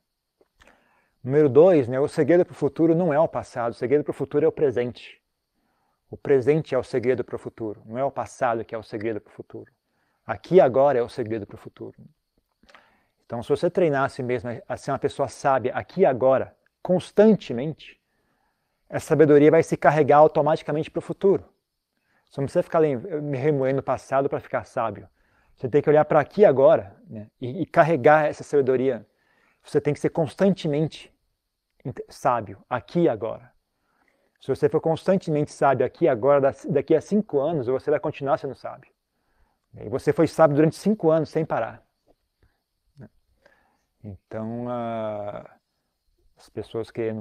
[1.23, 4.11] Número dois, né, o segredo para o futuro não é o passado, o segredo para
[4.11, 5.23] o futuro é o presente.
[6.11, 8.83] O presente é o segredo para o futuro, não é o passado que é o
[8.83, 9.73] segredo para o futuro.
[10.27, 11.97] Aqui agora é o segredo para o futuro.
[13.25, 17.99] Então, se você treinasse mesmo a ser uma pessoa sábia aqui agora, constantemente,
[18.89, 21.45] essa sabedoria vai se carregar automaticamente para o futuro.
[22.31, 25.09] Você não precisa ficar remoendo o passado para ficar sábio.
[25.55, 27.29] Você tem que olhar para aqui agora né?
[27.41, 29.07] e, e carregar essa sabedoria.
[29.63, 31.15] Você tem que ser constantemente
[32.09, 33.53] sábio, aqui e agora.
[34.41, 38.37] Se você for constantemente sábio aqui e agora, daqui a cinco anos, você vai continuar
[38.37, 38.93] sendo sábio.
[39.81, 41.83] E você foi sábio durante cinco anos sem parar.
[44.03, 45.49] Então, uh,
[46.37, 47.15] as pessoas que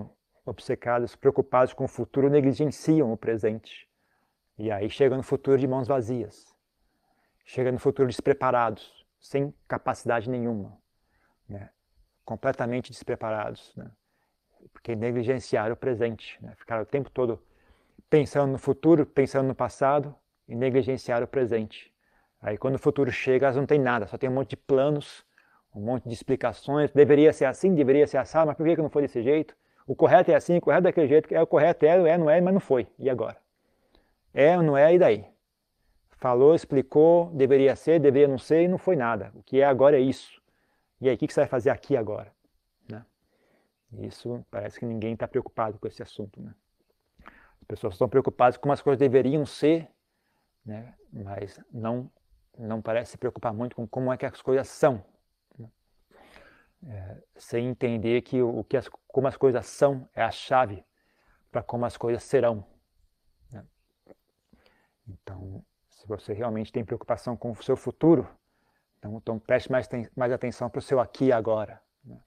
[0.45, 3.88] obcecadas, preocupadas com o futuro, negligenciam o presente.
[4.58, 6.53] E aí chegam no futuro de mãos vazias
[7.45, 10.77] chega no futuro despreparados, sem capacidade nenhuma,
[11.47, 11.69] né?
[12.25, 13.89] completamente despreparados, né?
[14.71, 16.53] porque negligenciaram o presente, né?
[16.58, 17.41] ficaram o tempo todo
[18.10, 20.15] pensando no futuro, pensando no passado
[20.47, 21.93] e negligenciaram o presente.
[22.41, 25.25] Aí quando o futuro chega, elas não têm nada, só tem um monte de planos,
[25.73, 29.01] um monte de explicações, deveria ser assim, deveria ser assim, mas por que não foi
[29.01, 29.56] desse jeito?
[29.86, 32.30] O correto é assim, o correto é daquele jeito, é o correto é, é, não
[32.30, 32.88] é, mas não foi.
[32.98, 33.38] E agora?
[34.34, 35.34] É, não é, e daí?
[36.24, 39.34] falou, explicou, deveria ser, deveria não ser, e não foi nada.
[39.36, 40.41] O que é agora é isso.
[41.02, 42.32] E aí, o que você vai fazer aqui agora?
[42.89, 43.06] Né?
[44.00, 46.41] Isso parece que ninguém está preocupado com esse assunto.
[46.41, 46.54] Né?
[47.28, 49.89] As pessoas estão preocupadas com como as coisas deveriam ser,
[50.65, 50.93] né?
[51.12, 52.10] mas não,
[52.58, 55.04] não parece se preocupar muito com como é que as coisas são.
[56.86, 60.84] É, sem entender que o que as, como as coisas são é a chave
[61.50, 62.65] para como as coisas serão.
[63.50, 63.65] Né?
[65.08, 68.28] Então, se você realmente tem preocupação com o seu futuro,
[69.00, 71.82] então, então preste mais, mais atenção para o seu aqui e agora.
[72.04, 72.19] Né?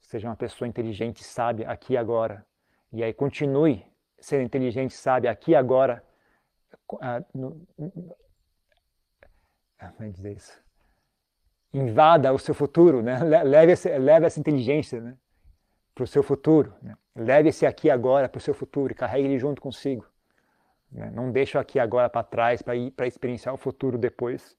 [0.00, 2.44] Seja uma pessoa inteligente e sábia aqui e agora.
[2.92, 3.86] E aí continue
[4.18, 6.02] sendo inteligente e sábia aqui e agora.
[7.00, 7.64] Ah, no,
[9.78, 10.65] ah, como é dizer isso?
[11.78, 13.18] Invada o seu futuro, né?
[13.22, 15.16] leve, essa, leve essa inteligência né?
[15.94, 16.74] para o seu futuro.
[16.82, 16.96] Né?
[17.14, 20.06] Leve esse aqui agora para o seu futuro e carregue ele junto consigo.
[20.90, 21.10] Né?
[21.10, 24.56] Não deixe o aqui agora para trás para ir para experienciar o futuro depois.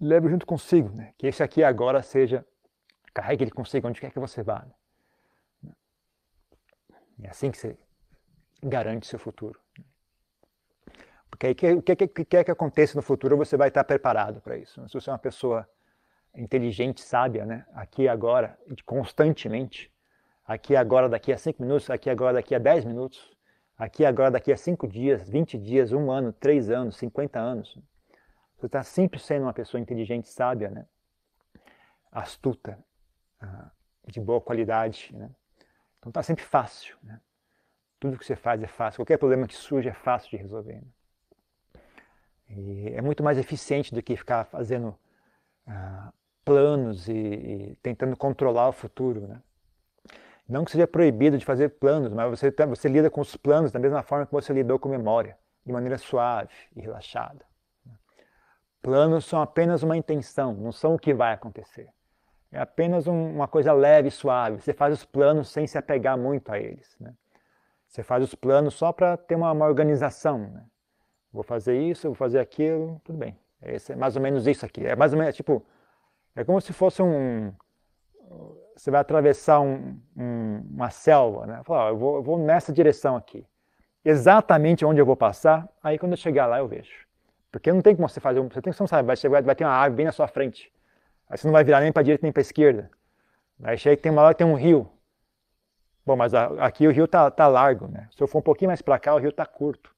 [0.00, 1.12] Leve junto consigo, né?
[1.16, 2.44] que esse aqui agora seja,
[3.14, 4.66] carregue ele consigo onde quer que você vá.
[5.62, 5.72] Né?
[7.22, 7.76] É assim que você
[8.62, 9.60] garante seu futuro.
[11.30, 14.40] Porque aí o que, que, que quer que aconteça no futuro, você vai estar preparado
[14.40, 14.86] para isso.
[14.88, 15.68] Se você é uma pessoa
[16.34, 17.66] inteligente, sábia, né?
[17.72, 19.92] aqui e agora, constantemente,
[20.44, 23.36] aqui e agora daqui a cinco minutos, aqui e agora daqui a dez minutos,
[23.76, 27.78] aqui e agora daqui a cinco dias, vinte dias, um ano, três anos, cinquenta anos.
[28.56, 30.86] Você está sempre sendo uma pessoa inteligente, sábia, né?
[32.10, 32.78] astuta,
[33.40, 33.70] ah,
[34.06, 35.10] de boa qualidade.
[35.12, 35.30] Né?
[35.98, 36.96] Então está sempre fácil.
[37.02, 37.20] Né?
[38.00, 38.98] Tudo que você faz é fácil.
[38.98, 40.80] Qualquer problema que surge é fácil de resolver.
[40.80, 40.88] Né?
[42.50, 44.96] E é muito mais eficiente do que ficar fazendo
[45.66, 46.12] ah,
[46.44, 49.26] planos e, e, tentando controlar o futuro.
[49.26, 49.40] Né?
[50.48, 53.70] Não que seja proibido de fazer planos, mas você, tá, você lida com os planos
[53.70, 57.44] da mesma forma que você lidou com memória, de maneira suave e relaxada.
[57.84, 57.92] Né?
[58.80, 61.88] Planos são apenas uma intenção, não são o que vai acontecer.
[62.50, 64.62] É apenas um, uma coisa leve e suave.
[64.62, 66.96] Você faz os planos sem se apegar muito a eles.
[66.98, 67.12] Né?
[67.86, 70.38] Você faz os planos só para ter uma, uma organização.
[70.38, 70.64] Né?
[71.32, 73.38] Vou fazer isso, vou fazer aquilo, tudo bem.
[73.62, 74.86] Esse é mais ou menos isso aqui.
[74.86, 75.64] É mais ou menos, tipo,
[76.34, 77.52] é como se fosse um.
[78.76, 81.60] Você vai atravessar um, um, uma selva, né?
[81.64, 83.44] Fala, eu, vou, eu vou nessa direção aqui.
[84.04, 87.06] Exatamente onde eu vou passar, aí quando eu chegar lá eu vejo.
[87.50, 89.72] Porque não tem como você fazer, você tem que saber, vai, chegar, vai ter uma
[89.72, 90.72] árvore bem na sua frente.
[91.28, 92.90] Aí você não vai virar nem para a direita nem para a esquerda.
[93.62, 94.88] Aí chega que tem uma hora que tem um rio.
[96.06, 98.08] Bom, mas aqui o rio está tá largo, né?
[98.16, 99.92] Se eu for um pouquinho mais para cá, o rio está curto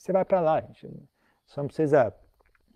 [0.00, 0.60] você vai para lá.
[0.60, 0.88] Gente.
[1.46, 2.14] Você não precisa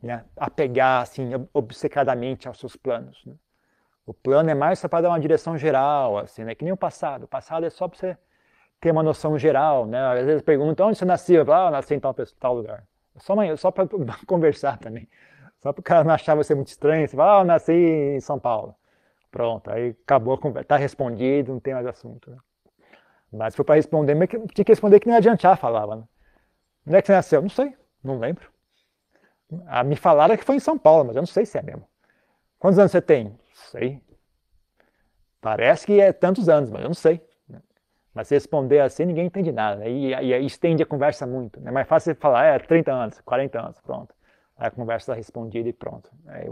[0.03, 3.25] né, apegar assim, obcecadamente aos seus planos.
[3.25, 3.35] Né?
[4.07, 6.55] O plano é mais só para dar uma direção geral, assim, né?
[6.55, 7.25] que nem o passado.
[7.25, 8.19] O passado é só para você
[8.79, 9.87] ter uma noção geral.
[9.87, 9.99] Né?
[9.99, 11.37] Às vezes perguntam onde você nasceu.
[11.37, 12.85] Eu falo, ah, eu nasci em tal, tal lugar.
[13.17, 13.89] Só, só para
[14.27, 15.09] conversar também.
[15.61, 17.09] Só para o cara não achar você muito estranho.
[17.09, 18.75] Você fala, ah, eu nasci em São Paulo.
[19.31, 20.65] Pronto, aí acabou a conversa.
[20.65, 22.31] Está respondido, não tem mais assunto.
[22.31, 22.37] Né?
[23.33, 25.97] Mas se for para responder, tinha que responder que não adiantar, falava.
[25.97, 26.05] Né?
[26.87, 27.41] Onde é que você nasceu?
[27.43, 28.51] Não sei, não lembro.
[29.67, 31.87] Ah, me falaram que foi em São Paulo, mas eu não sei se é mesmo.
[32.59, 33.25] Quantos anos você tem?
[33.25, 33.39] Não
[33.71, 34.03] sei.
[35.41, 37.23] Parece que é tantos anos, mas eu não sei.
[38.15, 39.81] Mas se responder assim, ninguém entende nada.
[39.81, 39.91] Né?
[39.91, 41.61] E, e, e, estende a conversa muito.
[41.67, 44.15] É mais fácil você falar, é, 30 anos, 40 anos, pronto.
[44.57, 46.09] Aí a conversa está respondida e pronto.
[46.29, 46.47] Aí,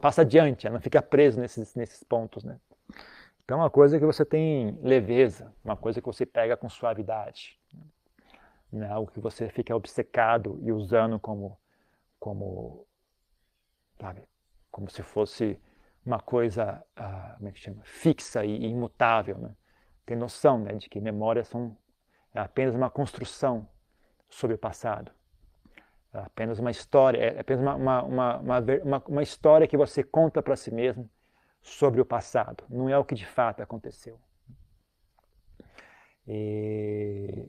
[0.00, 2.44] passa adiante, não fica preso nesses, nesses pontos.
[2.44, 2.56] Né?
[3.42, 7.57] Então, é uma coisa que você tem leveza, uma coisa que você pega com suavidade
[8.72, 8.88] né?
[8.90, 11.58] algo que você fica obcecado e usando como,
[12.18, 12.86] como,
[14.00, 14.22] sabe,
[14.70, 15.60] como se fosse
[16.04, 17.82] uma coisa uh, como é que chama?
[17.84, 19.38] fixa e imutável.
[19.38, 19.50] Né?
[20.06, 21.76] Tem noção né, de que memórias são
[22.34, 23.68] apenas uma construção
[24.28, 25.12] sobre o passado.
[26.12, 30.42] É apenas uma história, é apenas uma, uma, uma, uma, uma história que você conta
[30.42, 31.08] para si mesmo
[31.60, 32.64] sobre o passado.
[32.68, 34.18] Não é o que de fato aconteceu.
[36.26, 37.48] E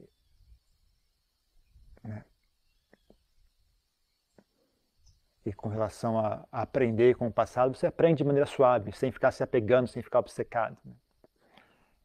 [5.50, 9.32] E com relação a, aprender com o passado, você aprende de maneira suave, sem ficar
[9.32, 10.78] se apegando, sem ficar obcecado.
[10.86, 10.94] Né?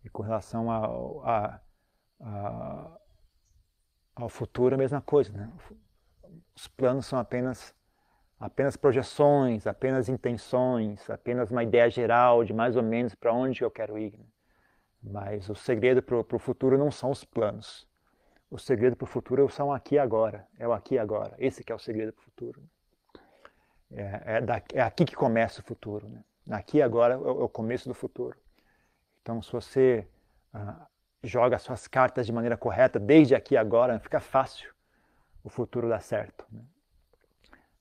[0.05, 1.61] E com relação a,
[2.21, 2.99] a,
[4.15, 5.33] ao futuro, a mesma coisa.
[5.33, 5.51] Né?
[6.57, 7.75] Os planos são apenas,
[8.41, 13.71] apenas projeções, apenas intenções, apenas uma ideia geral de mais ou menos para onde eu
[13.71, 14.19] quero ir.
[14.19, 14.27] Né?
[15.03, 17.87] Mas o segredo para o futuro não são os planos
[18.55, 20.47] o segredo para o futuro são aqui e agora.
[20.57, 21.35] É o aqui e agora.
[21.39, 22.63] Esse que é o segredo para o futuro.
[23.97, 26.09] É, é, da, é, aqui que começa o futuro.
[26.09, 26.23] Né?
[26.51, 28.37] Aqui agora é o, é o começo do futuro.
[29.23, 30.07] Então, se você
[30.53, 30.87] ah,
[31.23, 34.73] joga suas cartas de maneira correta, desde aqui agora, fica fácil
[35.43, 36.45] o futuro dar certo.
[36.51, 36.61] Né?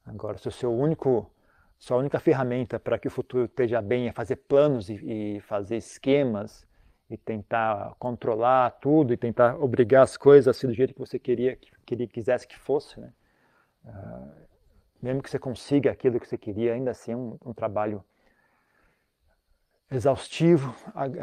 [0.05, 1.31] Agora, se o seu único,
[1.79, 5.77] sua única ferramenta para que o futuro esteja bem é fazer planos e, e fazer
[5.77, 6.67] esquemas
[7.09, 11.19] e tentar controlar tudo e tentar obrigar as coisas a ser do jeito que você
[11.19, 13.13] queria que queria, quisesse que fosse, né?
[13.85, 14.52] Uh,
[15.03, 18.03] mesmo que você consiga aquilo que você queria, ainda assim é um, um trabalho
[19.91, 20.73] exaustivo,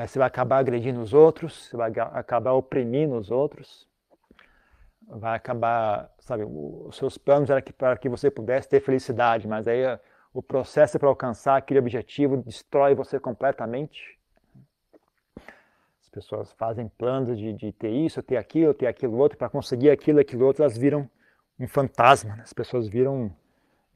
[0.06, 3.88] você vai acabar agredindo os outros, você vai acabar oprimindo os outros,
[5.08, 9.82] vai acabar, sabe, os seus planos eram para que você pudesse ter felicidade, mas aí
[10.32, 14.18] o processo para alcançar aquele objetivo destrói você completamente.
[16.02, 19.90] As pessoas fazem planos de, de ter isso, ter aquilo, ter aquilo outro, para conseguir
[19.90, 21.08] aquilo, aquilo outro, elas viram
[21.58, 22.42] um fantasma, né?
[22.42, 23.34] as pessoas viram,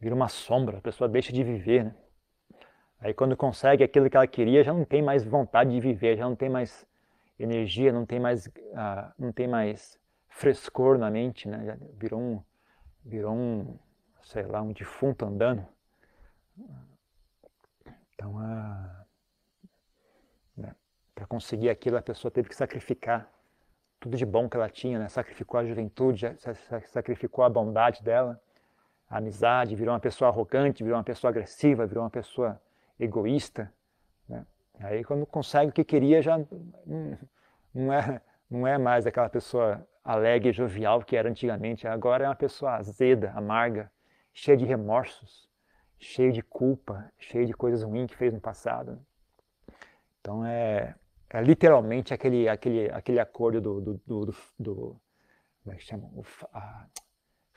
[0.05, 1.85] viram uma sombra, a pessoa deixa de viver.
[1.85, 1.95] Né?
[3.01, 6.25] Aí quando consegue aquilo que ela queria, já não tem mais vontade de viver, já
[6.25, 6.87] não tem mais
[7.39, 11.65] energia, não tem mais, uh, não tem mais frescor na mente, né?
[11.65, 12.43] Já virou um,
[13.05, 13.79] virou um,
[14.23, 15.67] sei lá, um defunto andando.
[18.15, 19.05] Então, a,
[20.57, 20.75] né,
[21.15, 23.29] para conseguir aquilo, a pessoa teve que sacrificar
[23.99, 25.09] tudo de bom que ela tinha, né?
[25.09, 26.27] Sacrificou a juventude,
[26.87, 28.41] sacrificou a bondade dela,
[29.15, 32.61] a amizade, virou uma pessoa arrogante, virou uma pessoa agressiva, virou uma pessoa
[32.99, 33.73] egoísta.
[34.29, 34.45] Né?
[34.81, 36.37] Aí, quando consegue o que queria, já
[37.73, 41.87] não é, não é mais aquela pessoa alegre e jovial que era antigamente.
[41.87, 43.89] Agora é uma pessoa azeda, amarga,
[44.33, 45.49] cheia de remorsos,
[45.97, 48.99] cheia de culpa, cheia de coisas ruins que fez no passado.
[50.21, 50.93] Então é,
[51.31, 55.01] é literalmente aquele, aquele, aquele acordo do, do, do, do,
[55.63, 56.11] como é que chama?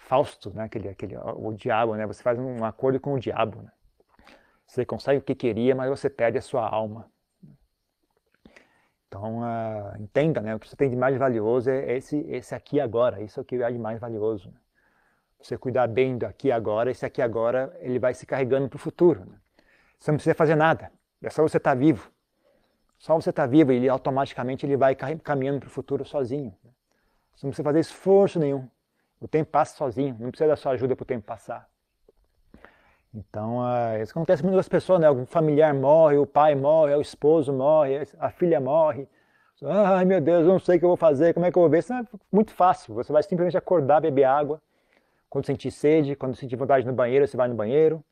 [0.07, 0.63] Fausto, né?
[0.63, 2.07] aquele, aquele, o diabo, né?
[2.07, 3.61] Você faz um acordo com o diabo.
[3.61, 3.69] Né?
[4.65, 7.11] Você consegue o que queria, mas você perde a sua alma.
[9.09, 10.55] Então, uh, entenda, né?
[10.55, 13.21] O que você tem de mais valioso é esse, esse aqui agora.
[13.21, 14.47] Isso é o que é de mais valioso.
[14.49, 14.55] Né?
[15.41, 18.79] Você cuidar bem do aqui agora, esse aqui agora, ele vai se carregando para o
[18.79, 19.25] futuro.
[19.25, 19.37] Né?
[19.99, 20.89] Você não precisa fazer nada.
[21.21, 22.09] É só você estar tá vivo.
[22.97, 26.55] Só você estar tá vivo, ele automaticamente ele vai caminhando para o futuro sozinho.
[26.63, 26.71] Né?
[27.35, 28.69] Você não precisa fazer esforço nenhum.
[29.19, 30.15] O tempo passa sozinho.
[30.19, 31.67] Não precisa da sua ajuda para o tempo passar.
[33.13, 35.07] Então, uh, isso acontece muito com as pessoas, né?
[35.07, 39.07] Algum familiar morre, o pai morre, o esposo morre, a filha morre.
[39.63, 41.69] Ai meu Deus, não sei o que eu vou fazer, como é que eu vou
[41.69, 41.79] ver?
[41.79, 42.93] Isso é muito fácil.
[42.93, 44.61] Você vai simplesmente acordar, beber água.
[45.29, 48.03] Quando sentir sede, quando sentir vontade no banheiro, você vai no banheiro.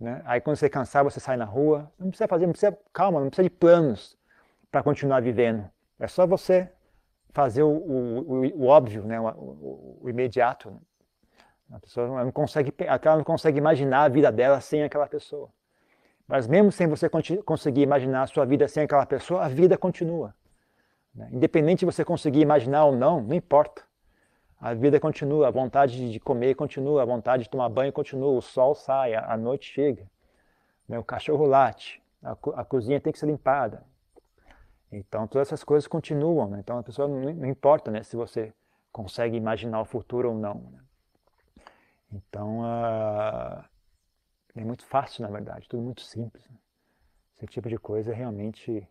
[0.00, 0.22] Né?
[0.24, 1.90] Aí quando você cansar, você sai na rua.
[1.98, 4.16] Não precisa fazer, não precisa, calma, não precisa de planos
[4.70, 5.68] para continuar vivendo.
[6.00, 6.70] É só você
[7.36, 9.20] fazer o, o, o óbvio, né?
[9.20, 10.70] o, o imediato.
[10.70, 10.78] Né?
[11.70, 15.50] A pessoa não consegue, ela não consegue imaginar a vida dela sem aquela pessoa.
[16.26, 17.10] Mas mesmo sem você
[17.44, 20.34] conseguir imaginar a sua vida sem aquela pessoa, a vida continua.
[21.14, 21.28] Né?
[21.30, 23.82] Independente de você conseguir imaginar ou não, não importa.
[24.58, 28.40] A vida continua, a vontade de comer continua, a vontade de tomar banho continua, o
[28.40, 30.10] sol sai, a noite chega,
[30.88, 30.98] né?
[30.98, 33.84] o cachorro late, a, a, cozinha tem que ser limpada.
[34.96, 36.48] Então todas essas coisas continuam.
[36.48, 36.60] Né?
[36.60, 38.52] Então a pessoa não, não importa né, se você
[38.92, 40.54] consegue imaginar o futuro ou não.
[40.54, 40.80] Né?
[42.12, 43.64] Então, uh,
[44.54, 46.48] é muito fácil, na verdade, tudo muito simples.
[46.48, 46.56] Né?
[47.36, 48.88] Esse tipo de coisa é realmente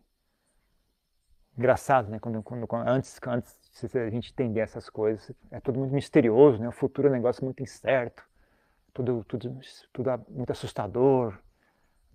[1.58, 2.18] engraçado, né?
[2.20, 3.58] Quando, quando, antes, antes
[3.90, 6.68] de a gente entender essas coisas, é tudo muito misterioso, né?
[6.68, 8.22] O futuro é um negócio muito incerto,
[8.92, 9.58] tudo, tudo,
[9.92, 11.36] tudo muito assustador.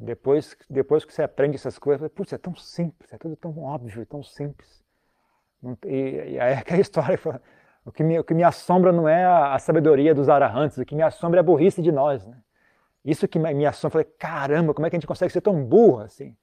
[0.04, 4.04] Depois, depois que você aprende essas coisas, putz, é tão simples, é tudo tão óbvio,
[4.08, 4.84] tão simples.
[5.86, 7.20] E, e aí é aquela história,
[7.86, 10.86] o que me, o que me assombra não é a, a sabedoria dos arahantes, o
[10.86, 12.26] que me assombra é a burrice de nós.
[12.26, 12.36] Né?
[13.06, 15.64] Isso que me, me assombra, falei, caramba, como é que a gente consegue ser tão
[15.64, 16.36] burro assim?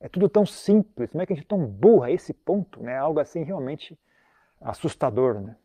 [0.00, 2.82] É tudo tão simples, como é que a gente é tão burro a esse ponto?
[2.82, 2.94] Né?
[2.98, 3.98] Algo assim realmente
[4.60, 5.40] assustador.
[5.40, 5.56] Né?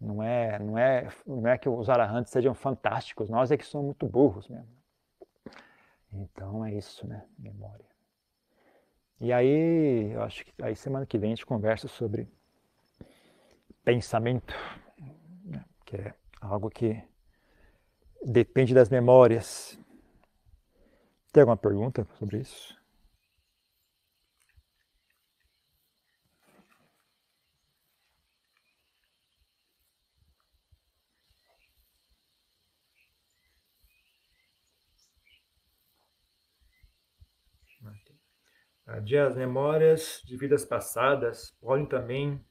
[0.00, 3.88] Não, é, não, é, não é que os arahantes sejam fantásticos, nós é que somos
[3.88, 4.83] muito burros mesmo.
[6.14, 7.24] Então é isso, né?
[7.38, 7.84] Memória.
[9.20, 12.28] E aí, eu acho que aí semana que vem a gente conversa sobre
[13.84, 14.54] pensamento,
[15.44, 17.02] né, que é algo que
[18.24, 19.78] depende das memórias.
[21.32, 22.76] Tem alguma pergunta sobre isso?
[38.96, 42.44] As memórias de vidas passadas podem também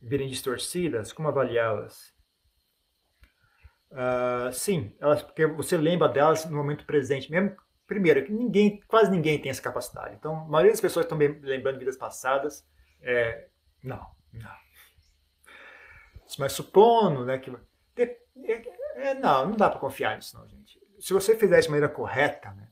[0.00, 2.14] virem distorcidas, como avaliá-las?
[3.90, 7.30] Uh, sim, elas, porque você lembra delas no momento presente.
[7.30, 10.14] Mesmo, primeiro, que ninguém, quase ninguém tem essa capacidade.
[10.14, 12.66] Então, a maioria das pessoas estão lembrando vidas passadas.
[13.00, 13.48] É,
[13.82, 14.56] não, não.
[16.38, 17.54] Mas supondo né, que.
[17.96, 18.18] É,
[18.96, 20.80] é, não, não dá para confiar nisso, não, gente.
[20.98, 22.68] Se você fizer de maneira correta, né,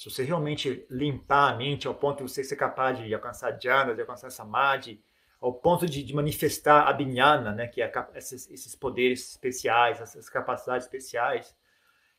[0.00, 3.94] se você realmente limpar a mente ao ponto de você ser capaz de alcançar jhana,
[3.94, 4.98] de alcançar samadhi,
[5.38, 10.00] ao ponto de, de manifestar a binhana, né, que é a, esses, esses, poderes especiais,
[10.00, 11.54] essas capacidades especiais.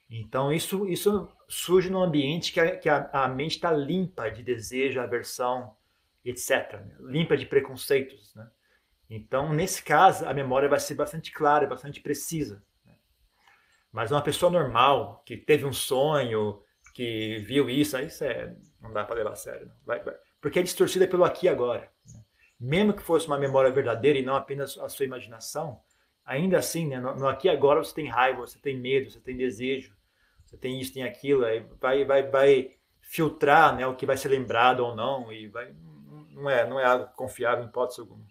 [0.08, 4.44] Então, isso, isso surge num ambiente que a, que a, a mente está limpa de
[4.44, 5.76] desejo, aversão,
[6.24, 6.74] etc.
[6.74, 6.96] Né?
[7.00, 8.36] Limpa de preconceitos.
[8.36, 8.48] Né?
[9.10, 12.64] Então, nesse caso, a memória vai ser bastante clara, bastante precisa.
[12.86, 12.94] Né?
[13.92, 16.62] Mas uma pessoa normal, que teve um sonho,
[16.94, 19.72] que viu isso, aí é, não dá para levar a sério.
[19.86, 21.92] Vai, vai, porque é distorcida pelo aqui e agora.
[22.08, 22.24] Né?
[22.60, 25.82] Mesmo que fosse uma memória verdadeira e não apenas a sua imaginação,
[26.26, 29.20] ainda assim, né, no, no aqui e agora você tem raiva, você tem medo, você
[29.20, 29.96] tem desejo,
[30.46, 32.72] você tem isso, tem aquilo, aí vai, vai, vai
[33.02, 35.74] filtrar né, o que vai ser lembrado ou não, e vai,
[36.32, 38.26] não, é, não é algo confiável em hipótese alguma.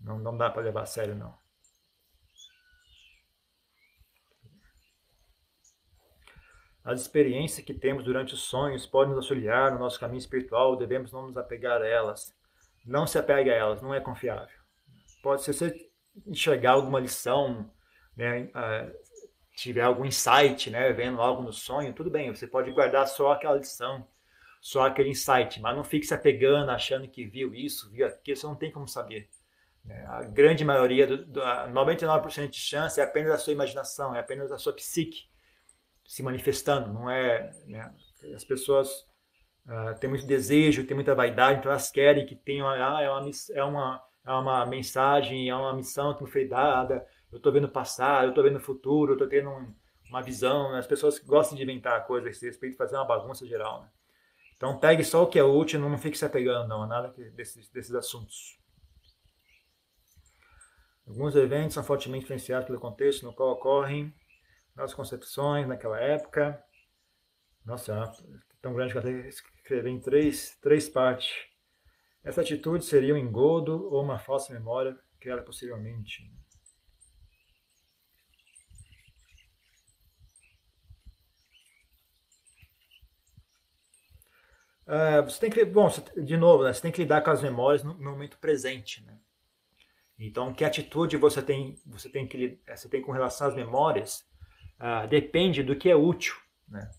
[0.00, 1.34] Não, não dá para levar a sério, não.
[6.88, 11.12] As experiências que temos durante os sonhos podem nos auxiliar no nosso caminho espiritual, devemos
[11.12, 12.34] não nos apegar a elas.
[12.86, 14.56] Não se apegue a elas, não é confiável.
[15.22, 15.90] Pode ser você
[16.26, 17.70] enxergar alguma lição,
[18.16, 18.90] né, uh,
[19.54, 23.56] tiver algum insight, né, vendo algo no sonho, tudo bem, você pode guardar só aquela
[23.56, 24.08] lição,
[24.58, 28.46] só aquele insight, mas não fique se apegando, achando que viu isso, viu aquilo, você
[28.46, 29.28] não tem como saber.
[29.84, 30.06] Né.
[30.08, 34.50] A grande maioria, do, do, 99% de chance é apenas a sua imaginação, é apenas
[34.50, 35.28] a sua psique
[36.08, 37.52] se manifestando, não é...
[37.66, 37.94] Né,
[38.34, 39.06] as pessoas
[39.66, 43.30] uh, têm muito desejo, têm muita vaidade, então elas querem que tenha, ah, é uma,
[43.54, 47.64] é uma é uma mensagem, é uma missão que me foi dada, eu estou vendo
[47.64, 49.74] o passado, eu estou vendo o futuro, eu estou tendo um,
[50.10, 50.72] uma visão.
[50.72, 50.78] Né?
[50.78, 53.82] As pessoas gostam de inventar coisas a esse respeito, fazer uma bagunça geral.
[53.82, 53.88] Né?
[54.54, 57.70] Então pegue só o que é útil, não fique se apegando não, a nada desses,
[57.70, 58.58] desses assuntos.
[61.06, 64.12] Alguns eventos são fortemente influenciados pelo contexto no qual ocorrem
[64.78, 66.62] nossas concepções naquela época.
[67.64, 71.30] Nossa, é tão grande que eu até escrevi em três, três partes.
[72.24, 76.30] Essa atitude seria um engodo ou uma falsa memória criada possivelmente.
[84.86, 87.84] Uh, você tem que, bom, de novo, né, você tem que lidar com as memórias
[87.84, 89.18] no, no, momento presente, né?
[90.18, 94.27] Então, que atitude você tem, você tem que, você tem com relação às memórias,
[94.80, 96.34] uh, depende do que é útil,
[96.68, 96.90] né?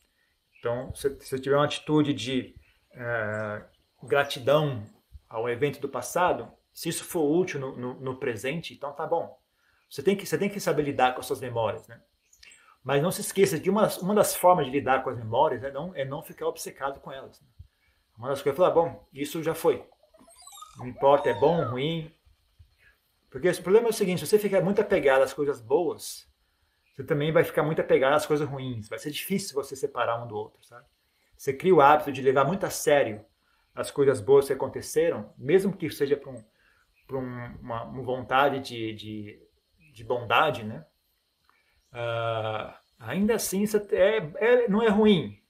[0.57, 2.53] Então, se você tiver uma atitude de
[2.93, 4.85] uh, gratidão
[5.27, 9.37] ao evento do passado, se isso for útil no, no, no, presente, então tá bom.
[9.89, 12.01] Você tem, que, você tem que saber lidar com as suas memórias, né?
[12.83, 15.71] Mas não se esqueça de uma, uma das formas de lidar com as memórias é
[15.71, 17.41] não, é não ficar obcecado com elas.
[17.41, 17.47] Né?
[18.17, 19.85] Uma das coisas é falar, bom, isso já foi.
[20.77, 22.13] Não importa, é bom, ruim.
[23.29, 26.28] Porque o problema é o seguinte, se você ficar muito apegado às coisas boas,
[26.99, 28.89] você também vai ficar muito apegado às coisas ruins.
[28.89, 30.85] Vai ser difícil você separar um do outro, sabe?
[31.37, 33.23] Você cria o hábito de levar muito a sério
[33.73, 36.43] as coisas boas que aconteceram, mesmo que seja por, um,
[37.13, 39.41] um, uma, uma, vontade de, de,
[39.93, 40.85] de, bondade, né?
[41.93, 45.41] Uh, ainda assim, é, é, não é ruim,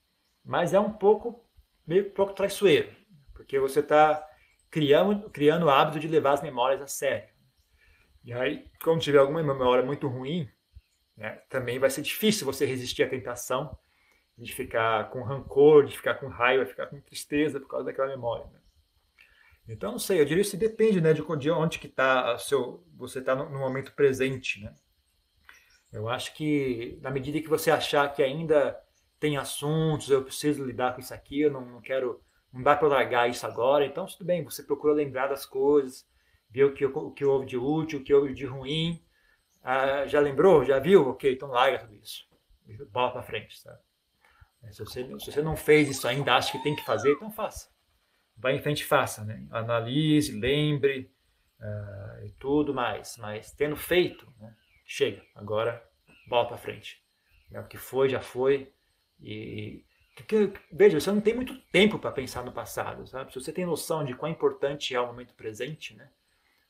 [0.44, 1.44] mas é um pouco,
[1.84, 2.94] meio um pouco traiçoeiro,
[3.34, 4.24] porque você está
[4.70, 7.28] criando, criando o hábito de levar as memórias a sério.
[8.22, 10.48] E aí, quando tiver alguma memória muito ruim,
[11.20, 13.78] né, também vai ser difícil você resistir à tentação
[14.38, 18.08] de ficar com rancor, de ficar com raiva, de ficar com tristeza por causa daquela
[18.08, 18.46] memória.
[18.46, 18.58] Né?
[19.68, 23.18] Então, não sei, eu diria que depende né, de, de onde que tá seu, você
[23.18, 24.64] está no, no, momento presente.
[24.64, 24.74] Né?
[25.92, 28.80] Eu acho que na medida que você achar que ainda
[29.18, 32.88] tem assuntos, eu preciso lidar com isso aqui, eu não, não quero, não dá para
[32.88, 36.08] largar isso agora, então tudo bem, você procura lembrar das coisas,
[36.48, 39.04] ver o que, o que houve de útil, o que houve de ruim,
[39.62, 41.08] ah, já lembrou, já viu?
[41.10, 42.26] Ok, então larga tudo isso,
[42.90, 43.78] bola para frente, sabe?
[44.70, 47.70] Se você, se você não fez isso ainda, acha que tem que fazer, então faça.
[48.36, 49.24] Vai em frente e faça.
[49.24, 49.46] Né?
[49.50, 51.10] Analise, lembre
[51.58, 53.16] uh, e tudo mais.
[53.16, 54.54] Mas tendo feito, né,
[54.84, 55.22] chega.
[55.34, 55.82] Agora,
[56.28, 57.02] bola para frente.
[57.50, 58.72] É, o que foi, já foi.
[59.18, 59.82] E
[60.14, 63.32] porque, veja, você não tem muito tempo para pensar no passado, sabe?
[63.32, 66.10] Se você tem noção de quão importante é o momento presente, né?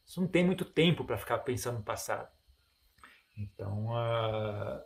[0.04, 2.28] Você não tem muito tempo para ficar pensando no passado.
[3.40, 4.82] Então, uh,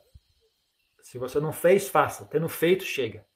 [1.03, 2.25] se você não fez, faça.
[2.27, 3.27] Tendo feito, chega.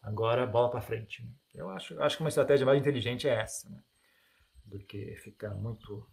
[0.00, 1.22] Agora, bola para frente.
[1.22, 1.30] Né?
[1.54, 3.82] Eu acho, acho que uma estratégia mais inteligente é essa, né?
[4.64, 6.10] do que ficar muito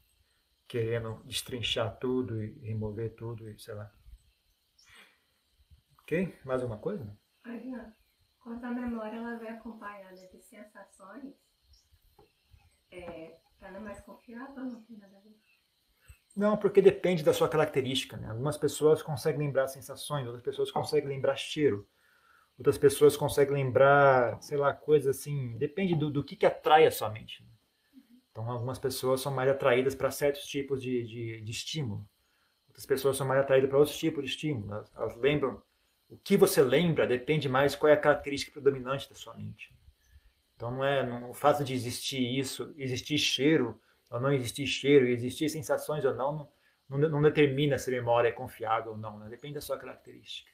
[0.68, 3.90] querendo destrinchar tudo e remover tudo e sei lá.
[6.02, 6.38] Ok?
[6.44, 7.18] Mais alguma coisa?
[7.44, 7.94] Adriano,
[8.40, 11.34] quando a memória ela vem acompanhada de sensações,
[12.92, 15.49] é, ela é mais confiável ou não tem nada a ver?
[16.36, 18.16] Não, porque depende da sua característica.
[18.18, 18.30] Né?
[18.30, 21.88] Algumas pessoas conseguem lembrar sensações, outras pessoas conseguem lembrar cheiro,
[22.58, 25.58] outras pessoas conseguem lembrar, sei lá, coisas assim.
[25.58, 27.44] Depende do, do que, que atrai a sua mente.
[27.44, 27.50] Né?
[28.32, 32.08] Então, algumas pessoas são mais atraídas para certos tipos de, de, de, estímulo,
[32.68, 34.72] outras pessoas são mais atraídas para outros tipos de estímulo.
[34.72, 35.62] Elas, elas lembram
[36.10, 39.72] o que você lembra depende mais qual é a característica predominante da sua mente.
[40.56, 45.08] Então não é não, o fato de existir isso, existir cheiro ou não existir cheiro,
[45.08, 46.52] existir sensações ou não,
[46.90, 49.30] não, não determina se a memória é confiável ou não, né?
[49.30, 50.52] depende da sua característica.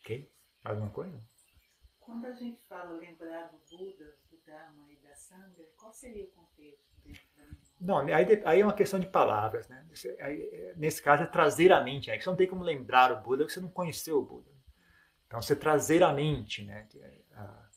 [0.00, 0.30] Ok?
[0.64, 1.22] Alguma coisa?
[2.00, 6.28] Quando a gente fala lembrar do Buda, do Dharma e da Sangha, qual seria o
[6.28, 7.44] contexto dentro da?
[7.80, 9.86] Não, aí, aí é uma questão de palavras, né?
[10.76, 12.10] Nesse caso é trazer a mente.
[12.10, 14.50] Aí você não tem como lembrar o Buda porque você não conheceu o Buda.
[15.26, 16.88] Então você trazer a mente, né?
[17.34, 17.68] A,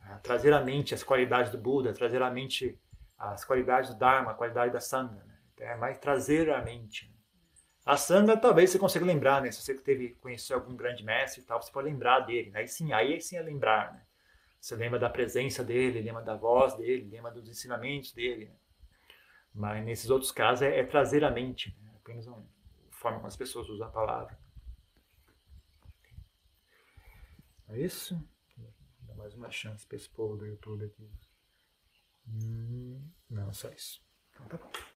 [0.00, 2.78] a, trazer a mente as qualidades do Buda, trazer a mente
[3.18, 5.24] as qualidades do Dharma, a qualidade da Sangha.
[5.24, 5.38] Né?
[5.54, 7.08] Então, é mais trazer a mente.
[7.08, 7.18] Né?
[7.84, 9.50] A Sangha talvez você consiga lembrar, né?
[9.50, 12.52] Se você teve conheceu algum grande mestre e tal, você pode lembrar dele.
[12.54, 14.02] Aí sim, aí sim é lembrar, né?
[14.60, 18.46] Você lembra da presença dele, lembra da voz dele, lembra dos ensinamentos dele.
[18.46, 18.56] Né?
[19.54, 21.90] Mas nesses outros casos é, é trazer a mente, né?
[21.96, 22.44] apenas uma
[22.90, 24.38] forma como as pessoas usam a palavra.
[27.68, 28.20] É isso?
[29.02, 31.08] Dá mais uma chance para esse povo do YouTube aqui.
[32.28, 34.00] Hum, não, só isso.
[34.32, 34.70] Então tá bom.